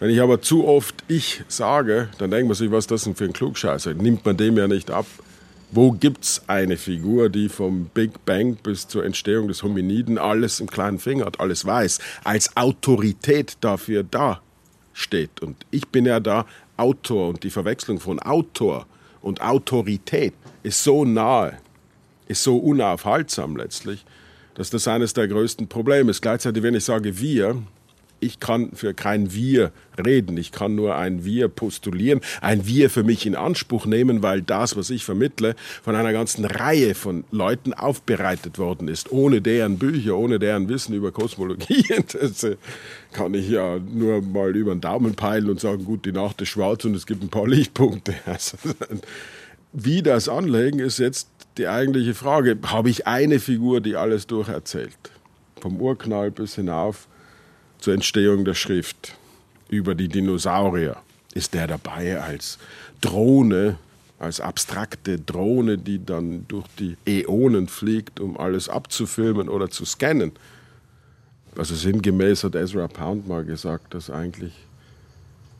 Wenn 0.00 0.08
ich 0.08 0.22
aber 0.22 0.40
zu 0.40 0.66
oft 0.66 1.04
ich 1.08 1.42
sage, 1.46 2.08
dann 2.16 2.30
denkt 2.30 2.48
man 2.48 2.56
sich, 2.56 2.70
was 2.70 2.84
ist 2.84 2.90
das 2.90 3.04
denn 3.04 3.14
für 3.14 3.24
ein 3.24 3.34
Klugscheißer? 3.34 3.92
Nimmt 3.92 4.24
man 4.24 4.34
dem 4.38 4.56
ja 4.56 4.66
nicht 4.66 4.90
ab. 4.90 5.04
Wo 5.72 5.92
gibt 5.92 6.24
es 6.24 6.42
eine 6.46 6.78
Figur, 6.78 7.28
die 7.28 7.50
vom 7.50 7.90
Big 7.92 8.24
Bang 8.24 8.56
bis 8.56 8.88
zur 8.88 9.04
Entstehung 9.04 9.46
des 9.46 9.62
Hominiden 9.62 10.16
alles 10.16 10.58
im 10.58 10.70
kleinen 10.70 10.98
Finger 10.98 11.26
hat, 11.26 11.38
alles 11.38 11.66
weiß, 11.66 11.98
als 12.24 12.56
Autorität 12.56 13.58
dafür 13.60 14.02
da 14.02 14.40
steht? 14.94 15.42
Und 15.42 15.56
ich 15.70 15.86
bin 15.88 16.06
ja 16.06 16.18
da 16.18 16.46
Autor 16.78 17.28
und 17.28 17.44
die 17.44 17.50
Verwechslung 17.50 18.00
von 18.00 18.20
Autor 18.20 18.86
und 19.20 19.42
Autorität 19.42 20.32
ist 20.62 20.82
so 20.82 21.04
nahe, 21.04 21.58
ist 22.26 22.42
so 22.42 22.56
unaufhaltsam 22.56 23.54
letztlich, 23.54 24.06
dass 24.54 24.70
das 24.70 24.88
eines 24.88 25.12
der 25.12 25.28
größten 25.28 25.68
Probleme 25.68 26.10
ist. 26.10 26.22
Gleichzeitig, 26.22 26.62
wenn 26.62 26.74
ich 26.74 26.84
sage 26.84 27.20
wir, 27.20 27.62
ich 28.20 28.40
kann 28.40 28.72
für 28.72 28.94
kein 28.94 29.32
Wir 29.32 29.72
reden. 30.04 30.36
Ich 30.36 30.52
kann 30.52 30.74
nur 30.74 30.96
ein 30.96 31.24
Wir 31.24 31.48
postulieren, 31.48 32.20
ein 32.40 32.66
Wir 32.66 32.90
für 32.90 33.02
mich 33.02 33.26
in 33.26 33.34
Anspruch 33.34 33.86
nehmen, 33.86 34.22
weil 34.22 34.42
das, 34.42 34.76
was 34.76 34.90
ich 34.90 35.04
vermittle, 35.04 35.56
von 35.82 35.96
einer 35.96 36.12
ganzen 36.12 36.44
Reihe 36.44 36.94
von 36.94 37.24
Leuten 37.30 37.72
aufbereitet 37.72 38.58
worden 38.58 38.88
ist. 38.88 39.10
Ohne 39.10 39.40
deren 39.40 39.78
Bücher, 39.78 40.16
ohne 40.16 40.38
deren 40.38 40.68
Wissen 40.68 40.94
über 40.94 41.12
Kosmologie. 41.12 41.84
Das 42.12 42.42
äh, 42.42 42.56
kann 43.12 43.34
ich 43.34 43.48
ja 43.48 43.78
nur 43.78 44.20
mal 44.20 44.54
über 44.56 44.74
den 44.74 44.80
Daumen 44.80 45.14
peilen 45.14 45.48
und 45.48 45.60
sagen, 45.60 45.84
gut, 45.84 46.04
die 46.04 46.12
Nacht 46.12 46.40
ist 46.40 46.48
schwarz 46.48 46.84
und 46.84 46.94
es 46.94 47.06
gibt 47.06 47.22
ein 47.22 47.28
paar 47.28 47.48
Lichtpunkte. 47.48 48.14
Also, 48.26 48.56
wie 49.72 50.02
das 50.02 50.28
anlegen, 50.28 50.78
ist 50.78 50.98
jetzt 50.98 51.28
die 51.58 51.68
eigentliche 51.68 52.14
Frage. 52.14 52.58
Habe 52.66 52.90
ich 52.90 53.06
eine 53.06 53.38
Figur, 53.38 53.80
die 53.80 53.96
alles 53.96 54.26
durcherzählt? 54.26 54.96
Vom 55.60 55.80
Urknall 55.80 56.30
bis 56.30 56.54
hinauf 56.54 57.06
zur 57.80 57.94
Entstehung 57.94 58.44
der 58.44 58.54
Schrift 58.54 59.16
über 59.68 59.94
die 59.94 60.08
Dinosaurier 60.08 60.96
ist 61.34 61.54
der 61.54 61.66
dabei 61.66 62.20
als 62.20 62.58
Drohne, 63.00 63.78
als 64.18 64.40
abstrakte 64.40 65.18
Drohne, 65.18 65.78
die 65.78 66.04
dann 66.04 66.44
durch 66.48 66.66
die 66.78 66.96
Äonen 67.06 67.68
fliegt, 67.68 68.20
um 68.20 68.36
alles 68.36 68.68
abzufilmen 68.68 69.48
oder 69.48 69.70
zu 69.70 69.84
scannen. 69.84 70.32
Also 71.56 71.74
sinngemäß 71.74 72.44
hat 72.44 72.54
Ezra 72.54 72.88
Pound 72.88 73.26
mal 73.26 73.44
gesagt, 73.44 73.94
dass 73.94 74.10
eigentlich 74.10 74.52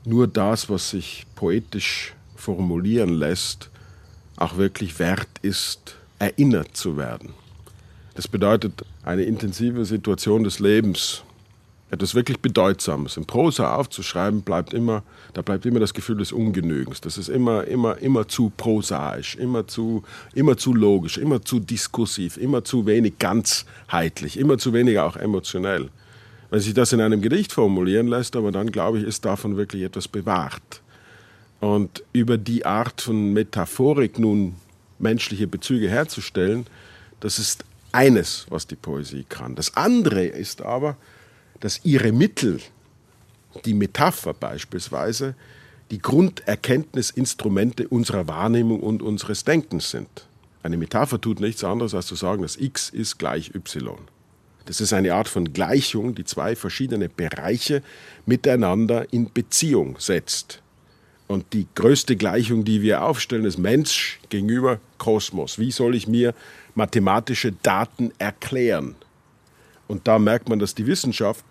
nur 0.05 0.27
das, 0.27 0.69
was 0.69 0.91
sich 0.91 1.27
poetisch 1.35 2.15
formulieren 2.37 3.15
lässt, 3.15 3.71
auch 4.37 4.57
wirklich 4.57 4.99
wert 4.99 5.29
ist, 5.43 5.97
erinnert 6.19 6.77
zu 6.77 6.97
werden. 6.97 7.35
Das 8.15 8.29
bedeutet 8.29 8.85
eine 9.05 9.23
intensive 9.23 9.85
Situation 9.85 10.45
des 10.45 10.59
Lebens, 10.59 11.23
etwas 11.91 12.15
wirklich 12.15 12.39
Bedeutsames 12.41 13.17
in 13.17 13.27
Prosa 13.27 13.75
aufzuschreiben, 13.75 14.43
bleibt 14.43 14.73
immer, 14.73 15.03
da 15.35 15.43
bleibt 15.43 15.67
immer 15.67 15.81
das 15.81 15.93
Gefühl 15.93 16.19
des 16.19 16.31
Ungenügens. 16.31 17.01
Das 17.01 17.19
ist 17.19 17.29
immer, 17.29 17.65
immer, 17.65 17.99
immer 17.99 18.29
zu 18.29 18.53
prosaisch, 18.57 19.35
immer 19.37 19.67
zu, 19.67 20.05
immer 20.35 20.57
zu 20.57 20.73
logisch, 20.73 21.19
immer 21.19 21.43
zu 21.43 21.59
diskursiv, 21.59 22.37
immer 22.37 22.63
zu 22.63 22.87
wenig 22.87 23.19
ganzheitlich, 23.19 24.39
immer 24.39 24.59
zu 24.59 24.73
wenig 24.73 24.99
auch 25.01 25.17
emotionell. 25.17 25.89
Wenn 26.51 26.61
sich 26.61 26.75
das 26.75 26.93
in 26.93 27.01
einem 27.01 27.21
Gedicht 27.21 27.53
formulieren 27.53 28.09
lässt, 28.09 28.37
aber 28.37 28.53
dann 28.53 28.71
glaube 28.71 28.99
ich, 28.99 29.05
ist 29.05 29.25
davon 29.25 29.57
wirklich 29.57 29.83
etwas 29.83 30.07
bewahrt. 30.07 30.83
Und 31.61 32.03
über 32.13 32.39
die 32.39 32.65
Art 32.65 33.01
von 33.01 33.33
Metaphorik 33.33 34.19
nun 34.19 34.55
menschliche 34.99 35.47
Bezüge 35.47 35.89
herzustellen, 35.89 36.67
das 37.21 37.39
ist 37.39 37.65
eines, 37.93 38.47
was 38.49 38.67
die 38.67 38.77
Poesie 38.77 39.25
kann. 39.29 39.57
Das 39.57 39.77
andere 39.77 40.25
ist 40.25 40.63
aber, 40.63 40.97
dass 41.61 41.85
ihre 41.85 42.13
Mittel, 42.13 42.61
die 43.65 43.75
Metapher 43.75 44.35
beispielsweise, 44.35 45.35
die 45.91 45.99
Grunderkenntnisinstrumente 45.99 47.89
unserer 47.89 48.29
Wahrnehmung 48.29 48.81
und 48.81 49.03
unseres 49.03 49.45
Denkens 49.45 49.91
sind. 49.91 50.27
Eine 50.63 50.77
Metapher 50.77 51.21
tut 51.21 51.41
nichts 51.41 51.65
anderes, 51.65 51.95
als 51.95 52.07
zu 52.07 52.15
sagen, 52.15 52.43
dass 52.43 52.57
x 52.57 52.91
ist 52.91 53.19
gleich 53.19 53.55
y. 53.55 53.99
Das 54.67 54.81
ist 54.81 54.93
eine 54.93 55.15
Art 55.15 55.27
von 55.27 55.53
Gleichung, 55.53 56.15
die 56.15 56.25
zwei 56.25 56.55
verschiedene 56.55 57.09
Bereiche 57.09 57.83
miteinander 58.27 59.13
in 59.13 59.33
Beziehung 59.33 59.97
setzt. 59.99 60.63
Und 61.27 61.53
die 61.53 61.67
größte 61.75 62.17
Gleichung, 62.17 62.65
die 62.65 62.83
wir 62.83 63.03
aufstellen, 63.03 63.45
ist 63.45 63.59
Mensch 63.59 64.21
gegenüber 64.29 64.81
Kosmos. 64.99 65.59
Wie 65.59 65.71
soll 65.71 65.95
ich 65.95 66.07
mir 66.07 66.35
mathematische 66.75 67.53
Daten 67.53 68.13
erklären? 68.19 68.97
Und 69.89 70.07
da 70.07 70.19
merkt 70.19 70.49
man, 70.49 70.59
dass 70.59 70.75
die 70.75 70.87
Wissenschaft 70.87 71.45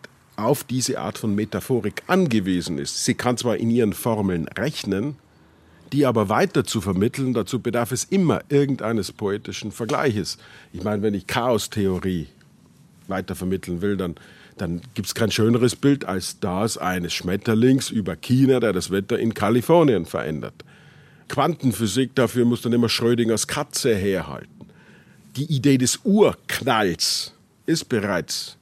auf 0.46 0.64
diese 0.64 1.00
Art 1.00 1.18
von 1.18 1.36
Metaphorik 1.36 2.04
angewiesen 2.08 2.78
ist. 2.78 3.06
Sie 3.06 3.14
kann 3.14 3.38
zwar 3.38 3.58
in 3.58 3.70
ihren 3.70 3.94
Formeln 3.94 4.48
rechnen, 4.48 5.16
die 5.92 6.06
aber 6.06 6.30
weiter 6.30 6.66
zu 6.66 6.82
vermitteln, 6.82 7.34
dazu 7.34 7.60
bedarf 7.60 7.92
es 7.92 8.04
immer 8.04 8.42
irgendeines 8.50 9.12
poetischen 9.12 9.72
Vergleiches. 9.72 10.38
Ich 10.72 10.84
meine, 10.84 11.02
wenn 11.02 11.14
ich 11.14 11.26
Chaostheorie 11.26 12.28
weiter 13.08 13.36
vermitteln 13.36 13.82
will, 13.82 13.98
dann, 13.98 14.16
dann 14.58 14.82
gibt 14.94 15.08
es 15.08 15.16
kein 15.16 15.32
schöneres 15.32 15.76
Bild 15.76 16.06
als 16.06 16.40
das 16.40 16.78
eines 16.78 17.14
Schmetterlings 17.14 17.90
über 17.90 18.16
China, 18.16 18.60
der 18.60 18.74
das 18.74 18.92
Wetter 18.92 19.18
in 19.18 19.34
Kalifornien 19.34 20.06
verändert. 20.06 20.54
Quantenphysik, 21.28 22.16
dafür 22.16 22.46
muss 22.46 22.62
dann 22.62 22.74
immer 22.74 22.90
Schrödingers 22.90 23.48
Katze 23.48 23.96
herhalten. 23.96 24.68
Die 25.36 25.46
Idee 25.46 25.78
des 25.78 26.00
Urknalls 26.04 27.34
ist 27.66 27.88
bereits 27.90 28.59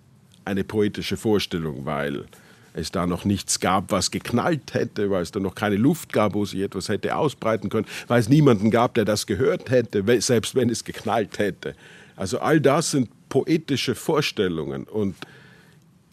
eine 0.47 0.63
poetische 0.63 1.17
Vorstellung, 1.17 1.85
weil 1.85 2.25
es 2.73 2.91
da 2.91 3.07
noch 3.07 3.25
nichts 3.25 3.59
gab, 3.59 3.91
was 3.91 4.11
geknallt 4.11 4.73
hätte, 4.73 5.09
weil 5.09 5.23
es 5.23 5.31
da 5.31 5.39
noch 5.39 5.55
keine 5.55 5.75
Luft 5.75 6.13
gab, 6.13 6.33
wo 6.33 6.45
sich 6.45 6.61
etwas 6.61 6.89
hätte 6.89 7.15
ausbreiten 7.15 7.69
können, 7.69 7.87
weil 8.07 8.19
es 8.19 8.29
niemanden 8.29 8.71
gab, 8.71 8.93
der 8.93 9.05
das 9.05 9.25
gehört 9.25 9.69
hätte, 9.69 10.03
selbst 10.21 10.55
wenn 10.55 10.69
es 10.69 10.83
geknallt 10.83 11.39
hätte. 11.39 11.75
Also 12.15 12.39
all 12.39 12.61
das 12.61 12.91
sind 12.91 13.09
poetische 13.29 13.95
Vorstellungen 13.95 14.83
und 14.83 15.15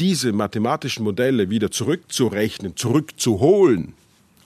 diese 0.01 0.33
mathematischen 0.33 1.05
Modelle 1.05 1.51
wieder 1.51 1.71
zurückzurechnen, 1.71 2.77
zurückzuholen 2.77 3.95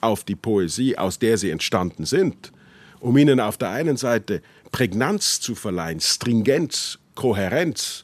auf 0.01 0.23
die 0.23 0.35
Poesie, 0.35 0.97
aus 0.97 1.19
der 1.19 1.37
sie 1.37 1.49
entstanden 1.49 2.05
sind, 2.05 2.51
um 2.99 3.17
ihnen 3.17 3.39
auf 3.39 3.57
der 3.57 3.71
einen 3.71 3.97
Seite 3.97 4.41
Prägnanz 4.71 5.41
zu 5.41 5.55
verleihen, 5.55 5.99
Stringenz, 5.99 6.99
Kohärenz, 7.15 8.03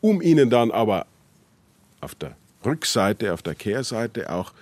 um 0.00 0.22
ihnen 0.22 0.50
dann 0.50 0.70
aber 0.70 1.06
auf 2.06 2.14
der 2.14 2.36
Rückseite, 2.64 3.34
auf 3.34 3.42
der 3.42 3.56
Kehrseite 3.56 4.30
auch 4.30 4.52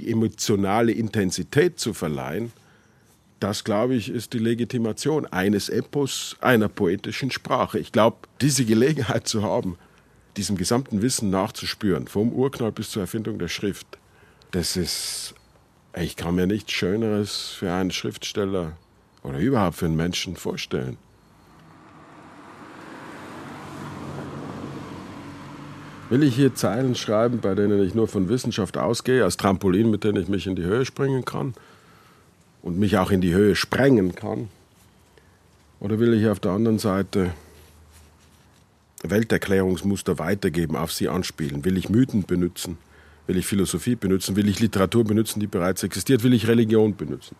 die 0.00 0.10
emotionale 0.10 0.90
Intensität 0.90 1.78
zu 1.78 1.92
verleihen, 1.92 2.50
das, 3.40 3.62
glaube 3.62 3.94
ich, 3.94 4.08
ist 4.08 4.32
die 4.32 4.38
Legitimation 4.38 5.26
eines 5.26 5.68
Epos, 5.68 6.34
einer 6.40 6.70
poetischen 6.70 7.30
Sprache. 7.30 7.78
Ich 7.78 7.92
glaube, 7.92 8.16
diese 8.40 8.64
Gelegenheit 8.64 9.28
zu 9.28 9.42
haben, 9.42 9.76
diesem 10.38 10.56
gesamten 10.56 11.02
Wissen 11.02 11.28
nachzuspüren, 11.28 12.08
vom 12.08 12.32
Urknall 12.32 12.72
bis 12.72 12.90
zur 12.90 13.02
Erfindung 13.02 13.38
der 13.38 13.48
Schrift, 13.48 13.86
das 14.52 14.78
ist, 14.78 15.34
ich 15.94 16.16
kann 16.16 16.36
mir 16.36 16.46
nichts 16.46 16.72
Schöneres 16.72 17.50
für 17.50 17.70
einen 17.70 17.90
Schriftsteller 17.90 18.78
oder 19.22 19.38
überhaupt 19.38 19.76
für 19.76 19.86
einen 19.86 19.96
Menschen 19.96 20.36
vorstellen. 20.36 20.96
Will 26.10 26.22
ich 26.22 26.36
hier 26.36 26.54
Zeilen 26.54 26.94
schreiben, 26.94 27.40
bei 27.40 27.54
denen 27.54 27.82
ich 27.82 27.94
nur 27.94 28.08
von 28.08 28.28
Wissenschaft 28.28 28.76
ausgehe, 28.76 29.24
als 29.24 29.36
Trampolin, 29.36 29.90
mit 29.90 30.04
denen 30.04 30.22
ich 30.22 30.28
mich 30.28 30.46
in 30.46 30.54
die 30.54 30.64
Höhe 30.64 30.84
springen 30.84 31.24
kann 31.24 31.54
und 32.62 32.78
mich 32.78 32.98
auch 32.98 33.10
in 33.10 33.20
die 33.22 33.32
Höhe 33.32 33.56
sprengen 33.56 34.14
kann? 34.14 34.48
Oder 35.80 35.98
will 35.98 36.12
ich 36.14 36.28
auf 36.28 36.40
der 36.40 36.52
anderen 36.52 36.78
Seite 36.78 37.30
Welterklärungsmuster 39.02 40.18
weitergeben, 40.18 40.76
auf 40.76 40.92
sie 40.92 41.08
anspielen? 41.08 41.64
Will 41.64 41.76
ich 41.76 41.88
Mythen 41.88 42.24
benutzen? 42.24 42.78
Will 43.26 43.38
ich 43.38 43.46
Philosophie 43.46 43.96
benutzen? 43.96 44.36
Will 44.36 44.48
ich 44.48 44.60
Literatur 44.60 45.04
benutzen, 45.04 45.40
die 45.40 45.46
bereits 45.46 45.82
existiert? 45.82 46.22
Will 46.22 46.34
ich 46.34 46.46
Religion 46.46 46.96
benutzen? 46.96 47.36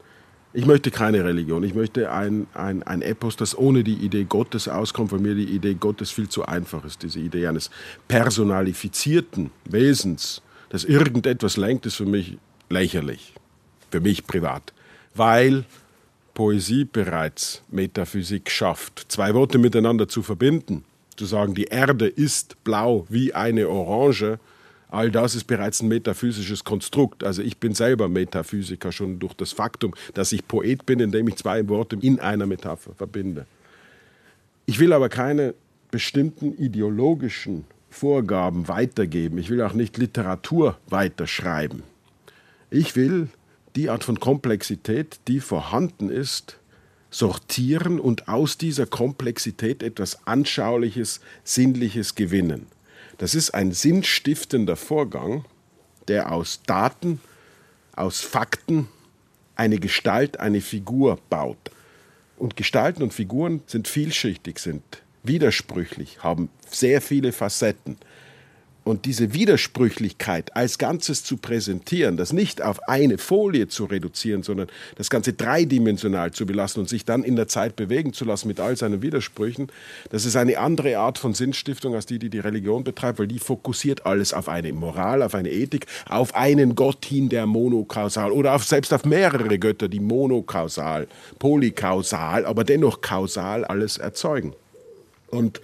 Ich 0.57 0.67
möchte 0.67 0.93
keine 0.93 1.25
Religion. 1.25 1.65
Ich 1.65 1.75
möchte 1.75 2.13
ein, 2.13 2.47
ein, 2.55 2.85
ein 2.85 3.03
Epos, 3.03 3.35
das 3.35 3.59
ohne 3.59 3.83
die 3.83 3.97
Idee 3.97 4.23
Gottes 4.23 4.69
auskommt, 4.69 5.11
weil 5.11 5.19
mir 5.19 5.35
die 5.35 5.53
Idee 5.53 5.75
Gottes 5.75 6.13
viel 6.13 6.29
zu 6.29 6.47
einfach 6.47 6.85
ist. 6.85 7.03
Diese 7.03 7.19
Idee 7.19 7.49
eines 7.49 7.71
personalifizierten 8.07 9.51
Wesens, 9.65 10.43
das 10.69 10.85
irgendetwas 10.85 11.57
lenkt, 11.57 11.87
ist 11.87 11.97
für 11.97 12.07
mich 12.07 12.39
lächerlich. 12.71 13.35
Für 13.91 13.99
mich 13.99 14.29
privat. 14.29 14.73
Weil 15.17 15.65
Poesie 16.35 16.85
bereits 16.85 17.63
Metaphysik 17.73 18.49
schafft. 18.49 19.07
Zwei 19.09 19.35
Worte 19.35 19.59
miteinander 19.59 20.07
zu 20.07 20.23
verbinden, 20.23 20.85
zu 21.17 21.27
sagen, 21.27 21.57
die 21.57 21.65
Erde 21.65 22.07
ist 22.07 22.63
blau 22.63 23.07
wie 23.09 23.35
eine 23.35 23.69
Orange, 23.69 24.39
All 24.89 25.11
das 25.11 25.35
ist 25.35 25.45
bereits 25.45 25.83
ein 25.83 25.89
metaphysisches 25.89 26.65
Konstrukt. 26.65 27.25
Also 27.25 27.43
ich 27.43 27.59
bin 27.59 27.75
selber 27.75 28.09
Metaphysiker 28.09 28.93
schon 28.93 29.19
durch 29.19 29.35
das 29.35 29.53
Faktum, 29.53 29.95
dass 30.15 30.33
ich 30.33 30.47
Poet 30.47 30.87
bin, 30.87 31.01
indem 31.01 31.29
ich 31.29 31.37
zwei 31.37 31.69
Worte 31.69 31.97
in 32.01 32.21
einer 32.21 32.47
Metapher 32.47 32.95
verbinde. 32.95 33.47
Ich 34.67 34.79
will 34.79 34.93
aber 34.93 35.09
keine 35.09 35.55
bestimmten 35.91 36.57
ideologischen 36.57 37.65
Vorgaben 37.91 38.67
weitergeben. 38.69 39.39
Ich 39.39 39.51
will 39.51 39.63
auch 39.63 39.75
nicht 39.75 39.97
Literatur 39.99 40.79
weiterschreiben. 40.89 41.83
Ich 42.71 42.97
will 42.97 43.29
die 43.77 43.91
Art 43.91 44.05
von 44.05 44.19
Komplexität, 44.19 45.21
die 45.29 45.41
vorhanden 45.41 46.11
ist, 46.11 46.59
sortieren 47.11 48.01
und 48.01 48.29
aus 48.29 48.59
dieser 48.59 48.87
Komplexität 48.87 49.83
etwas 49.83 50.27
Anschauliches, 50.27 51.21
Sinnliches 51.45 52.17
gewinnen. 52.17 52.67
Das 53.19 53.35
ist 53.35 53.51
ein 53.51 53.73
sinnstiftender 53.73 54.77
Vorgang, 54.77 55.45
der 56.09 56.33
aus 56.33 56.63
Daten, 56.67 57.21
aus 57.95 58.21
Fakten 58.21 58.89
eine 59.57 59.79
Gestalt, 59.79 60.41
eine 60.41 60.61
Figur 60.61 61.19
baut. 61.31 61.71
Und 62.37 62.57
Gestalten 62.57 63.03
und 63.03 63.15
Figuren 63.15 63.63
sind 63.67 63.87
vielschichtig, 63.87 64.59
sind 64.59 64.83
widersprüchlich, 65.23 66.23
haben 66.23 66.49
sehr 66.69 67.01
viele 67.01 67.33
Facetten. 67.33 67.97
Und 68.85 69.07
diese 69.07 69.33
Widersprüchlichkeit 69.33 70.55
als 70.55 70.77
Ganzes 70.77 71.25
zu 71.25 71.39
präsentieren, 71.39 72.19
das 72.19 72.35
nicht 72.35 72.61
auf 72.61 72.87
eine 72.87 73.17
Folie 73.17 73.67
zu 73.67 73.87
reduzieren, 73.87 74.43
sondern 74.43 74.69
das 74.97 75.09
Ganze 75.09 75.33
dreidimensional 75.33 76.33
zu 76.33 76.45
belassen 76.45 76.81
und 76.81 76.89
sich 76.91 77.07
dann 77.07 77.25
in 77.25 77.35
der 77.35 77.49
Zeit 77.49 77.77
bewegen 77.77 78.13
zu 78.13 78.27
lassen 78.27 78.47
mit 78.47 78.61
all 78.61 78.77
seinen 78.77 79.01
Widersprüchen, 79.01 79.69
das 80.11 80.27
ist 80.27 80.37
eine 80.37 80.59
andere 80.59 80.99
Art 80.99 81.17
von 81.17 81.33
Sinnstiftung 81.33 81.95
als 81.95 82.05
die, 82.05 82.19
die 82.19 82.29
die 82.29 82.41
Religion 82.41 82.85
betreibt, 82.85 83.19
weil 83.19 83.27
die 83.27 83.39
fokussiert 83.39 84.05
alles 84.05 84.35
auf 84.35 84.51
eine 84.51 84.71
Moral, 84.75 85.23
auf 85.23 85.35
eine 85.35 85.51
Ethik, 85.51 85.87
auf 86.07 86.35
einen 86.35 86.75
Gott 86.75 87.07
hin, 87.07 87.31
der 87.31 87.47
monokausal 87.47 88.33
oder 88.33 88.55
auf, 88.55 88.65
selbst 88.65 88.93
auf 88.93 89.07
mehrere 89.07 89.59
Götter, 89.59 89.89
die 89.89 90.01
monokausal, 90.01 91.09
polykausal, 91.39 92.45
aber 92.45 92.65
dennoch 92.65 93.01
kausal 93.01 93.65
alles 93.65 93.97
erzeugen. 93.97 94.53
Und 95.31 95.63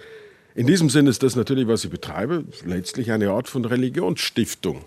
in 0.53 0.67
diesem 0.67 0.89
Sinne 0.89 1.09
ist 1.09 1.23
das 1.23 1.35
natürlich, 1.35 1.67
was 1.67 1.85
ich 1.85 1.89
betreibe, 1.89 2.43
letztlich 2.65 3.11
eine 3.11 3.29
Art 3.29 3.47
von 3.47 3.63
Religionsstiftung, 3.63 4.83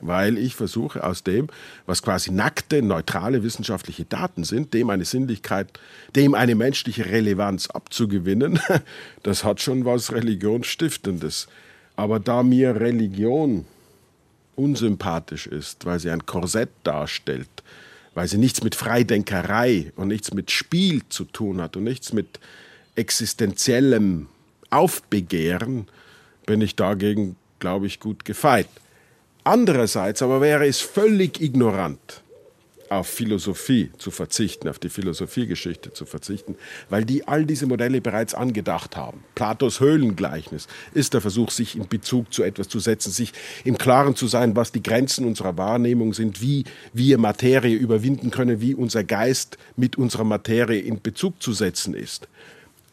weil 0.00 0.38
ich 0.38 0.54
versuche 0.54 1.02
aus 1.02 1.24
dem, 1.24 1.48
was 1.86 2.02
quasi 2.02 2.30
nackte, 2.30 2.80
neutrale 2.80 3.42
wissenschaftliche 3.42 4.04
Daten 4.04 4.44
sind, 4.44 4.72
dem 4.72 4.88
eine 4.88 5.04
Sinnlichkeit, 5.04 5.68
dem 6.14 6.34
eine 6.34 6.54
menschliche 6.54 7.06
Relevanz 7.06 7.68
abzugewinnen. 7.68 8.60
Das 9.22 9.44
hat 9.44 9.60
schon 9.60 9.84
was 9.84 10.12
Religionsstiftendes. 10.12 11.48
Aber 11.96 12.20
da 12.20 12.42
mir 12.42 12.80
Religion 12.80 13.66
unsympathisch 14.54 15.46
ist, 15.46 15.84
weil 15.84 15.98
sie 15.98 16.10
ein 16.10 16.24
Korsett 16.24 16.70
darstellt, 16.84 17.48
weil 18.14 18.28
sie 18.28 18.38
nichts 18.38 18.62
mit 18.62 18.74
Freidenkerei 18.74 19.92
und 19.96 20.08
nichts 20.08 20.32
mit 20.32 20.50
Spiel 20.50 21.02
zu 21.08 21.24
tun 21.24 21.60
hat 21.60 21.76
und 21.76 21.84
nichts 21.84 22.12
mit 22.12 22.40
existenziellem 22.94 24.28
Aufbegehren, 24.70 25.88
bin 26.46 26.60
ich 26.60 26.76
dagegen, 26.76 27.36
glaube 27.58 27.86
ich, 27.86 28.00
gut 28.00 28.24
gefeit. 28.24 28.68
Andererseits 29.44 30.22
aber 30.22 30.40
wäre 30.40 30.66
es 30.66 30.80
völlig 30.80 31.40
ignorant, 31.40 32.22
auf 32.90 33.06
Philosophie 33.06 33.90
zu 33.98 34.10
verzichten, 34.10 34.68
auf 34.68 34.80
die 34.80 34.88
Philosophiegeschichte 34.88 35.92
zu 35.92 36.04
verzichten, 36.04 36.56
weil 36.88 37.04
die 37.04 37.26
all 37.26 37.46
diese 37.46 37.66
Modelle 37.66 38.00
bereits 38.00 38.34
angedacht 38.34 38.96
haben. 38.96 39.22
Platos 39.36 39.78
Höhlengleichnis 39.78 40.66
ist 40.92 41.14
der 41.14 41.20
Versuch, 41.20 41.50
sich 41.52 41.76
in 41.76 41.86
Bezug 41.86 42.32
zu 42.34 42.42
etwas 42.42 42.68
zu 42.68 42.80
setzen, 42.80 43.12
sich 43.12 43.32
im 43.64 43.78
Klaren 43.78 44.16
zu 44.16 44.26
sein, 44.26 44.56
was 44.56 44.72
die 44.72 44.82
Grenzen 44.82 45.24
unserer 45.24 45.56
Wahrnehmung 45.56 46.14
sind, 46.14 46.42
wie 46.42 46.64
wir 46.92 47.16
Materie 47.16 47.76
überwinden 47.76 48.32
können, 48.32 48.60
wie 48.60 48.74
unser 48.74 49.04
Geist 49.04 49.56
mit 49.76 49.96
unserer 49.96 50.24
Materie 50.24 50.80
in 50.80 51.00
Bezug 51.00 51.40
zu 51.40 51.52
setzen 51.52 51.94
ist 51.94 52.28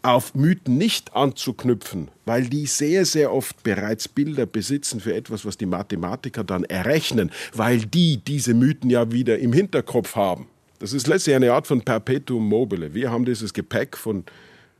auf 0.01 0.35
Mythen 0.35 0.77
nicht 0.77 1.15
anzuknüpfen, 1.15 2.09
weil 2.25 2.47
die 2.47 2.65
sehr, 2.65 3.05
sehr 3.05 3.33
oft 3.33 3.63
bereits 3.63 4.07
Bilder 4.07 4.45
besitzen 4.45 4.99
für 4.99 5.13
etwas, 5.13 5.45
was 5.45 5.57
die 5.57 5.65
Mathematiker 5.65 6.43
dann 6.43 6.63
errechnen, 6.63 7.31
weil 7.53 7.79
die 7.79 8.17
diese 8.17 8.53
Mythen 8.53 8.89
ja 8.89 9.11
wieder 9.11 9.39
im 9.39 9.53
Hinterkopf 9.53 10.15
haben. 10.15 10.47
Das 10.79 10.93
ist 10.93 11.07
letztlich 11.07 11.35
eine 11.35 11.51
Art 11.51 11.67
von 11.67 11.81
Perpetuum 11.81 12.47
mobile. 12.47 12.93
Wir 12.93 13.11
haben 13.11 13.25
dieses 13.25 13.53
Gepäck 13.53 13.97
von 13.97 14.23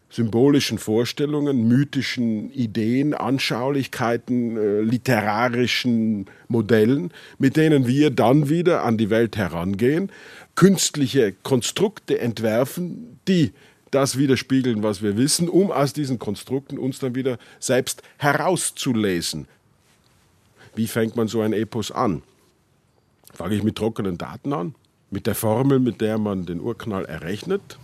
symbolischen 0.10 0.78
Vorstellungen, 0.78 1.68
mythischen 1.68 2.52
Ideen, 2.52 3.14
Anschaulichkeiten, 3.14 4.58
äh, 4.58 4.82
literarischen 4.82 6.28
Modellen, 6.48 7.12
mit 7.38 7.58
denen 7.58 7.88
wir 7.88 8.10
dann 8.10 8.48
wieder 8.48 8.84
an 8.84 8.98
die 8.98 9.10
Welt 9.10 9.36
herangehen, 9.36 10.12
künstliche 10.56 11.34
Konstrukte 11.44 12.20
entwerfen, 12.20 13.20
die 13.28 13.52
das 13.92 14.18
widerspiegeln, 14.18 14.84
was 14.84 15.02
wir 15.02 15.18
wissen, 15.18 15.50
um 15.50 15.72
aus 15.72 15.94
diesen 15.94 16.20
Konstrukten 16.20 16.78
uns 16.78 17.00
dann 17.00 17.16
wieder 17.16 17.38
selbst 17.60 18.02
herauszulesen. 18.18 19.48
Wie 20.76 20.88
fängt 20.88 21.16
man 21.16 21.28
so 21.28 21.42
ein 21.42 21.54
Epos 21.54 21.92
an? 21.92 22.22
Fange 23.34 23.56
ich 23.56 23.64
mit 23.64 23.76
trockenen 23.76 24.18
Daten 24.18 24.54
an? 24.54 24.76
Mit 25.10 25.26
der 25.26 25.36
Formel, 25.36 25.80
mit 25.80 26.02
der 26.02 26.18
man 26.18 26.46
den 26.46 26.60
Urknall 26.60 27.06
errechnet? 27.06 27.80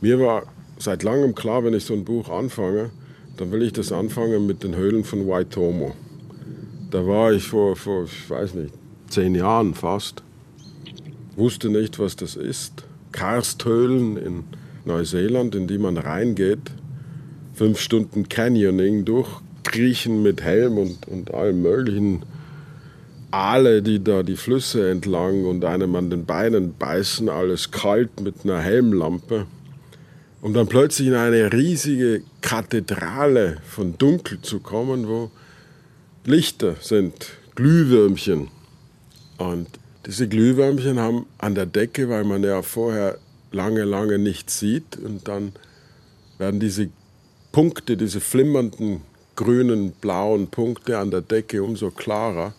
Mir 0.00 0.18
war 0.18 0.44
seit 0.78 1.02
langem 1.02 1.34
klar, 1.34 1.64
wenn 1.64 1.74
ich 1.74 1.84
so 1.84 1.94
ein 1.94 2.04
Buch 2.04 2.28
anfange, 2.28 2.90
dann 3.36 3.52
will 3.52 3.62
ich 3.62 3.72
das 3.72 3.92
anfangen 3.92 4.46
mit 4.46 4.62
den 4.62 4.74
Höhlen 4.74 5.04
von 5.04 5.28
Waitomo. 5.28 5.94
Da 6.90 7.06
war 7.06 7.32
ich 7.32 7.46
vor, 7.46 7.76
vor, 7.76 8.04
ich 8.04 8.28
weiß 8.28 8.54
nicht, 8.54 8.74
zehn 9.08 9.34
Jahren 9.34 9.74
fast. 9.74 10.22
Wusste 11.36 11.70
nicht, 11.70 11.98
was 11.98 12.16
das 12.16 12.36
ist. 12.36 12.84
Karsthöhlen 13.12 14.16
in 14.16 14.44
Neuseeland, 14.84 15.54
in 15.54 15.66
die 15.66 15.78
man 15.78 15.96
reingeht, 15.96 16.70
fünf 17.54 17.80
Stunden 17.80 18.28
Canyoning 18.28 19.04
durchkriechen 19.04 20.22
mit 20.22 20.42
Helm 20.42 20.78
und, 20.78 21.08
und 21.08 21.32
allem 21.34 21.62
möglichen. 21.62 22.22
Aale, 23.30 23.82
die 23.82 24.04
da 24.04 24.22
die 24.22 24.36
Flüsse 24.36 24.90
entlang 24.90 25.46
und 25.46 25.64
einem 25.64 25.94
an 25.96 26.10
den 26.10 26.26
Beinen 26.26 26.74
beißen, 26.78 27.30
alles 27.30 27.70
kalt 27.70 28.20
mit 28.20 28.44
einer 28.44 28.60
Helmlampe. 28.60 29.46
um 30.42 30.52
dann 30.52 30.66
plötzlich 30.66 31.08
in 31.08 31.14
eine 31.14 31.52
riesige 31.52 32.22
Kathedrale 32.40 33.58
von 33.64 33.96
Dunkel 33.96 34.42
zu 34.42 34.58
kommen, 34.58 35.08
wo 35.08 35.30
Lichter 36.24 36.74
sind, 36.80 37.28
Glühwürmchen. 37.54 38.48
Und 39.38 39.68
diese 40.04 40.28
Glühwürmchen 40.28 40.98
haben 40.98 41.26
an 41.38 41.54
der 41.54 41.66
Decke, 41.66 42.08
weil 42.08 42.24
man 42.24 42.42
ja 42.42 42.60
vorher 42.62 43.18
lange, 43.52 43.84
lange 43.84 44.18
nichts 44.18 44.58
sieht, 44.58 44.96
und 44.96 45.28
dann 45.28 45.52
werden 46.38 46.60
diese 46.60 46.88
Punkte, 47.52 47.96
diese 47.96 48.20
flimmernden 48.20 49.02
grünen, 49.36 49.92
blauen 49.92 50.48
Punkte 50.48 50.98
an 50.98 51.10
der 51.10 51.20
Decke 51.20 51.62
umso 51.62 51.90
klarer. 51.90 52.54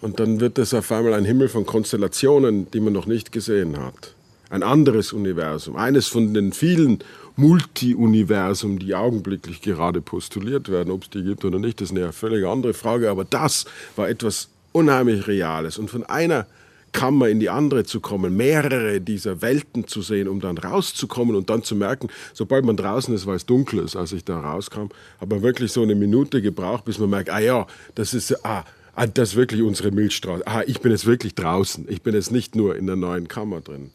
Und 0.00 0.18
dann 0.18 0.40
wird 0.40 0.58
es 0.58 0.72
auf 0.72 0.90
einmal 0.92 1.14
ein 1.14 1.24
Himmel 1.24 1.48
von 1.48 1.66
Konstellationen, 1.66 2.70
die 2.70 2.80
man 2.80 2.92
noch 2.92 3.06
nicht 3.06 3.32
gesehen 3.32 3.78
hat. 3.78 4.14
Ein 4.48 4.62
anderes 4.62 5.12
Universum, 5.12 5.76
eines 5.76 6.08
von 6.08 6.34
den 6.34 6.52
vielen 6.52 7.04
Multi-Universum, 7.36 8.78
die 8.78 8.94
augenblicklich 8.94 9.62
gerade 9.62 10.00
postuliert 10.00 10.68
werden. 10.70 10.90
Ob 10.90 11.04
es 11.04 11.10
die 11.10 11.22
gibt 11.22 11.44
oder 11.44 11.58
nicht, 11.58 11.80
ist 11.80 11.92
eine 11.92 12.12
völlig 12.12 12.46
andere 12.46 12.74
Frage. 12.74 13.10
Aber 13.10 13.24
das 13.24 13.66
war 13.94 14.08
etwas 14.08 14.48
unheimlich 14.72 15.26
Reales. 15.28 15.78
Und 15.78 15.90
von 15.90 16.04
einer 16.04 16.46
Kammer 16.92 17.28
in 17.28 17.40
die 17.40 17.50
andere 17.50 17.84
zu 17.84 18.00
kommen, 18.00 18.36
mehrere 18.36 19.00
dieser 19.00 19.42
Welten 19.42 19.86
zu 19.86 20.02
sehen, 20.02 20.28
um 20.28 20.40
dann 20.40 20.58
rauszukommen 20.58 21.36
und 21.36 21.50
dann 21.50 21.62
zu 21.62 21.76
merken, 21.76 22.08
sobald 22.34 22.64
man 22.64 22.76
draußen 22.76 23.14
ist, 23.14 23.26
weil 23.26 23.36
es 23.36 23.46
dunkel 23.46 23.80
ist, 23.80 23.96
als 23.96 24.12
ich 24.12 24.24
da 24.24 24.40
rauskam, 24.40 24.88
hat 25.20 25.28
man 25.28 25.42
wirklich 25.42 25.72
so 25.72 25.82
eine 25.82 25.94
Minute 25.94 26.42
gebraucht, 26.42 26.84
bis 26.84 26.98
man 26.98 27.10
merkt, 27.10 27.30
ah 27.30 27.38
ja, 27.38 27.66
das 27.94 28.14
ist, 28.14 28.44
ah, 28.44 28.64
ah 28.94 29.06
das 29.06 29.30
ist 29.30 29.36
wirklich 29.36 29.62
unsere 29.62 29.90
Milchstraße. 29.90 30.46
Ah, 30.46 30.62
ich 30.66 30.80
bin 30.80 30.92
jetzt 30.92 31.06
wirklich 31.06 31.34
draußen. 31.34 31.86
Ich 31.88 32.02
bin 32.02 32.14
jetzt 32.14 32.32
nicht 32.32 32.56
nur 32.56 32.76
in 32.76 32.86
der 32.86 32.96
neuen 32.96 33.28
Kammer 33.28 33.60
drin. 33.60 33.90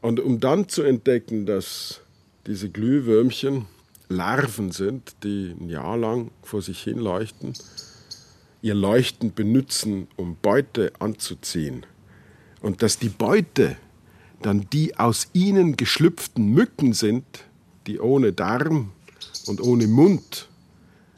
Und 0.00 0.20
um 0.20 0.40
dann 0.40 0.68
zu 0.68 0.82
entdecken, 0.82 1.46
dass 1.46 2.00
diese 2.46 2.68
Glühwürmchen 2.68 3.66
Larven 4.08 4.70
sind, 4.70 5.14
die 5.22 5.54
ein 5.58 5.68
Jahr 5.70 5.96
lang 5.96 6.30
vor 6.42 6.60
sich 6.60 6.82
hin 6.82 6.98
leuchten, 6.98 7.54
ihr 8.60 8.74
Leuchten 8.74 9.34
benutzen, 9.34 10.08
um 10.16 10.36
Beute 10.40 10.92
anzuziehen 10.98 11.86
und 12.64 12.82
dass 12.82 12.98
die 12.98 13.10
Beute 13.10 13.76
dann 14.40 14.66
die 14.72 14.96
aus 14.96 15.28
ihnen 15.34 15.76
geschlüpften 15.76 16.48
Mücken 16.48 16.94
sind, 16.94 17.24
die 17.86 18.00
ohne 18.00 18.32
Darm 18.32 18.90
und 19.46 19.60
ohne 19.60 19.86
Mund 19.86 20.48